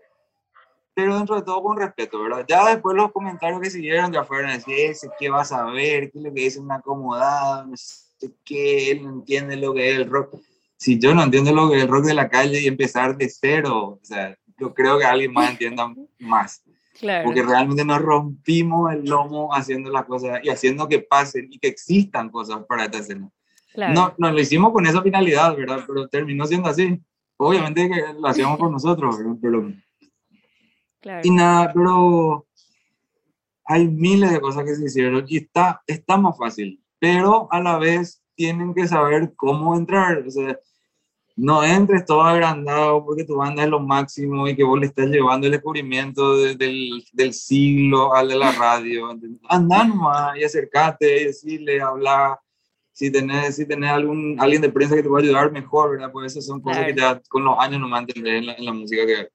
[1.00, 2.44] pero dentro de todo con respeto, ¿verdad?
[2.46, 6.10] Ya después los comentarios que siguieron de afuera, ese, ¿qué vas a ver?
[6.10, 7.66] ¿Qué es lo que dice un acomodado?
[7.66, 10.34] No sé qué, él no entiende lo que es el rock
[10.80, 13.28] si yo no entiendo lo que es el rock de la calle y empezar de
[13.28, 16.62] cero, o sea, yo creo que alguien más entienda más.
[16.98, 17.24] Claro.
[17.24, 21.68] Porque realmente nos rompimos el lomo haciendo las cosas y haciendo que pasen y que
[21.68, 23.30] existan cosas para esta escena.
[23.72, 23.94] Claro.
[23.94, 25.82] No, no lo hicimos con esa finalidad, ¿verdad?
[25.86, 27.00] Pero terminó siendo así.
[27.38, 29.32] Obviamente que lo hacíamos por nosotros, ¿verdad?
[29.40, 29.72] Pero,
[31.00, 31.20] claro.
[31.24, 32.46] Y nada, pero
[33.64, 37.78] hay miles de cosas que se hicieron y está, está más fácil, pero a la
[37.78, 40.24] vez tienen que saber cómo entrar.
[40.26, 40.58] O sea,
[41.36, 45.08] no entres todo agrandado porque tu banda es lo máximo y que vos le estás
[45.08, 46.58] llevando el descubrimiento del,
[47.12, 49.08] del, siglo al de la radio.
[49.48, 52.38] Anda nomás y acercate y decirle, hablar.
[52.92, 56.10] Si tenés, si tenés algún, alguien de prensa que te pueda ayudar, mejor, ¿verdad?
[56.12, 58.72] Pues esas son cosas que ya con los años no me en la, en la
[58.72, 59.28] música que...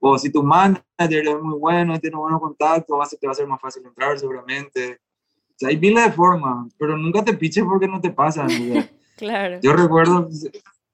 [0.00, 3.60] O si tu manager es muy bueno tiene buenos contactos, te va a ser más
[3.60, 4.98] fácil entrar seguramente.
[5.50, 8.46] O sea, hay miles de formas, pero nunca te piches porque no te pasa.
[9.16, 9.60] claro.
[9.62, 10.28] Yo recuerdo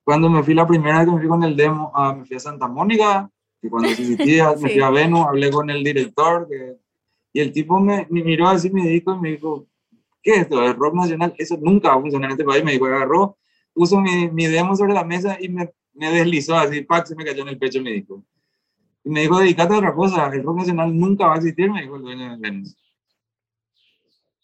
[0.02, 2.36] cuando me fui la primera vez que me fui con el demo, ah, me fui
[2.36, 3.30] a Santa Mónica,
[3.62, 6.76] y cuando asistí, me fui a Venus, hablé con el director, que,
[7.32, 9.66] y el tipo me, me, miró así me dijo y me dijo,
[10.22, 10.64] ¿qué es esto?
[10.64, 11.34] ¿El rock nacional?
[11.36, 12.64] Eso nunca va a funcionar en este país.
[12.64, 13.36] Me dijo, agarró,
[13.74, 17.24] puso mi, mi demo sobre la mesa y me, me deslizó así, pack, se me
[17.24, 18.24] cayó en el pecho y me dijo.
[19.06, 21.82] Y me dijo, dedícate a otra cosa, el rock nacional nunca va a existir, me
[21.82, 22.76] dijo el dueño de Venus.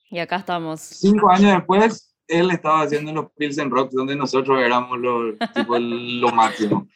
[0.08, 0.80] Y acá estamos.
[0.80, 6.28] Cinco años después, él estaba haciendo los Pilsen Rocks donde nosotros éramos lo, tipo, lo
[6.32, 6.86] máximo.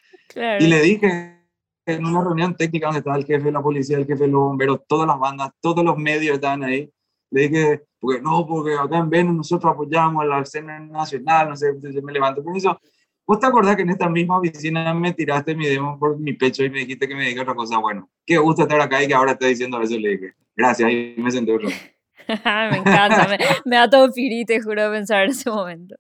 [0.61, 1.43] Y le dije
[1.87, 4.43] en una reunión técnica donde estaba el jefe de la policía, el jefe de los
[4.43, 6.89] bomberos, todas las bandas, todos los medios estaban ahí.
[7.33, 11.57] Le dije, porque no, porque acá en Venus nosotros apoyamos a la escena nacional, no
[11.57, 12.81] sé, me levanto con eso.
[13.27, 16.65] ¿Vos te acordás que en esta misma oficina me tiraste mi demo por mi pecho
[16.65, 17.79] y me dijiste que me diga otra cosa?
[17.79, 19.99] Bueno, qué gusto estar acá y que ahora esté diciendo eso.
[19.99, 21.69] Le dije, gracias, y me senté otro.
[22.29, 23.29] me encanta,
[23.65, 25.97] me, da todo pirite, juro, pensar en ese momento.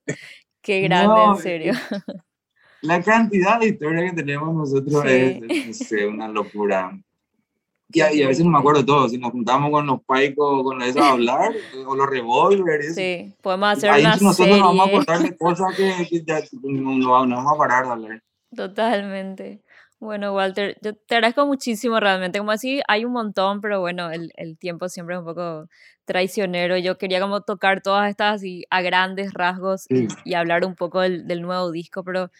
[0.62, 1.72] Qué grande, en serio.
[2.82, 6.96] La cantidad de historias que tenemos nosotros es, una locura.
[7.88, 10.82] Y a, veces no me acuerdo de todo, si nos juntamos con los paicos, con
[10.82, 11.52] eso a hablar,
[11.86, 12.94] o los revólveres.
[12.94, 14.58] Sí, podemos hacer ahí una nosotros serie.
[14.58, 18.22] nos vamos a acordar de cosas que, ya no, no, vamos a parar de hablar.
[18.54, 19.62] Totalmente.
[19.98, 22.38] Bueno, Walter, yo te agradezco muchísimo realmente.
[22.38, 25.68] Como así, hay un montón, pero bueno, el, el, tiempo siempre es un poco
[26.04, 26.76] traicionero.
[26.76, 31.26] Yo quería como tocar todas estas así a grandes rasgos y, hablar un poco del,
[31.26, 32.30] del, nuevo disco, pero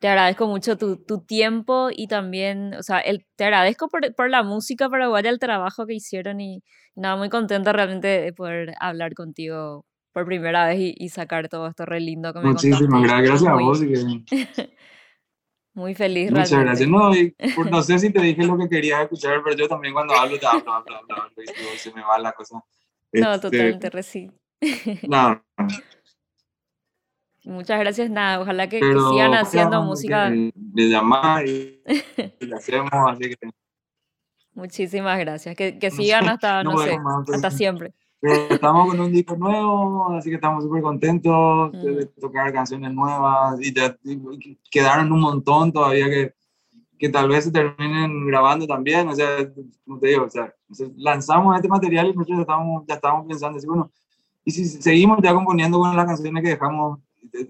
[0.00, 4.30] te agradezco mucho tu, tu tiempo y también, o sea, el, te agradezco por, por
[4.30, 6.62] la música paraguaya, el trabajo que hicieron y
[6.96, 11.68] nada, muy contenta realmente de poder hablar contigo por primera vez y, y sacar todo
[11.68, 13.06] esto re lindo que me Muchísimas contaste.
[13.22, 13.82] gracias, gracias a Muy, vos.
[13.82, 14.26] y
[15.74, 16.88] muy feliz muchas gracias.
[16.88, 16.90] realmente.
[16.90, 19.94] No, y, pues, no sé si te dije lo que querías escuchar, pero yo también
[19.94, 21.42] cuando hablo, te hablo, hablo, hablo, hablo,
[21.74, 22.62] y se me va la cosa.
[23.12, 24.30] No, Este, totalmente, reci.
[25.08, 25.42] no,
[27.44, 30.30] Muchas gracias, nada, ojalá que, que sigan haciendo música.
[30.30, 31.80] me llamás y,
[32.40, 33.50] y hacemos, así que
[34.52, 37.30] Muchísimas gracias, que, que sigan hasta, no no sé, más.
[37.30, 37.94] hasta siempre.
[38.20, 42.52] Pero estamos con un disco nuevo, así que estamos súper contentos de, de Mm, tocar
[42.52, 46.34] canciones nuevas y ya y quedaron un montón todavía que,
[46.98, 49.50] que tal vez se terminen grabando también, o sea,
[49.86, 50.52] como te digo, o sea,
[50.96, 53.90] lanzamos este material y nosotros ya estábamos, ya estábamos pensando, así, bueno,
[54.44, 56.98] y si seguimos ya componiendo con las canciones que dejamos,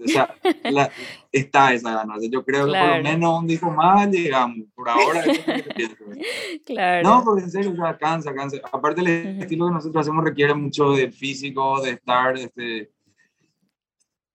[0.03, 0.91] o sea, la-
[1.31, 4.09] está esa gana, o sea, yo creo que por lo Claro, menos un disco más
[4.09, 5.95] llegamos, por ahora eso es lo que pienso.
[6.05, 6.15] No,
[6.65, 7.21] claro.
[7.25, 8.57] porque en serio, o sea, cansa, cansa.
[8.71, 9.41] Aparte, el Ujú.
[9.43, 12.91] estilo que nosotros hacemos requiere mucho del físico, de estar, este,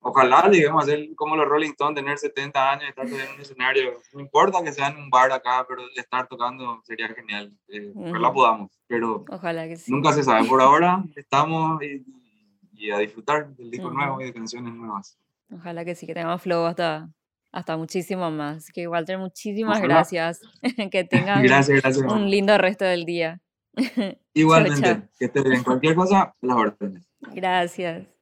[0.00, 4.00] ojalá lleguemos a ser como los Rolling Stones, tener 70 años, estar en un escenario.
[4.12, 7.52] No importa que sea en un bar acá, pero estar tocando sería genial.
[7.68, 8.36] Eh, ojalá Ujú.
[8.36, 9.90] podamos, pero Ojalá que sí.
[9.92, 10.46] nunca se sabe.
[10.48, 12.04] Por ahora estamos y,
[12.72, 14.22] y a disfrutar del disco nuevo Ujú.
[14.22, 15.18] y de canciones nuevas.
[15.50, 17.08] Ojalá que sí, que tengamos flow hasta,
[17.52, 18.58] hasta muchísimo más.
[18.58, 19.94] Así que, Walter, muchísimas Ojalá.
[19.94, 20.40] gracias.
[20.90, 22.12] Que tengas un, Gracias, gracias.
[22.12, 23.40] un lindo resto del día.
[24.34, 25.62] Igualmente, que estés bien.
[25.62, 27.06] Cualquier cosa, las órdenes.
[27.20, 28.15] Gracias.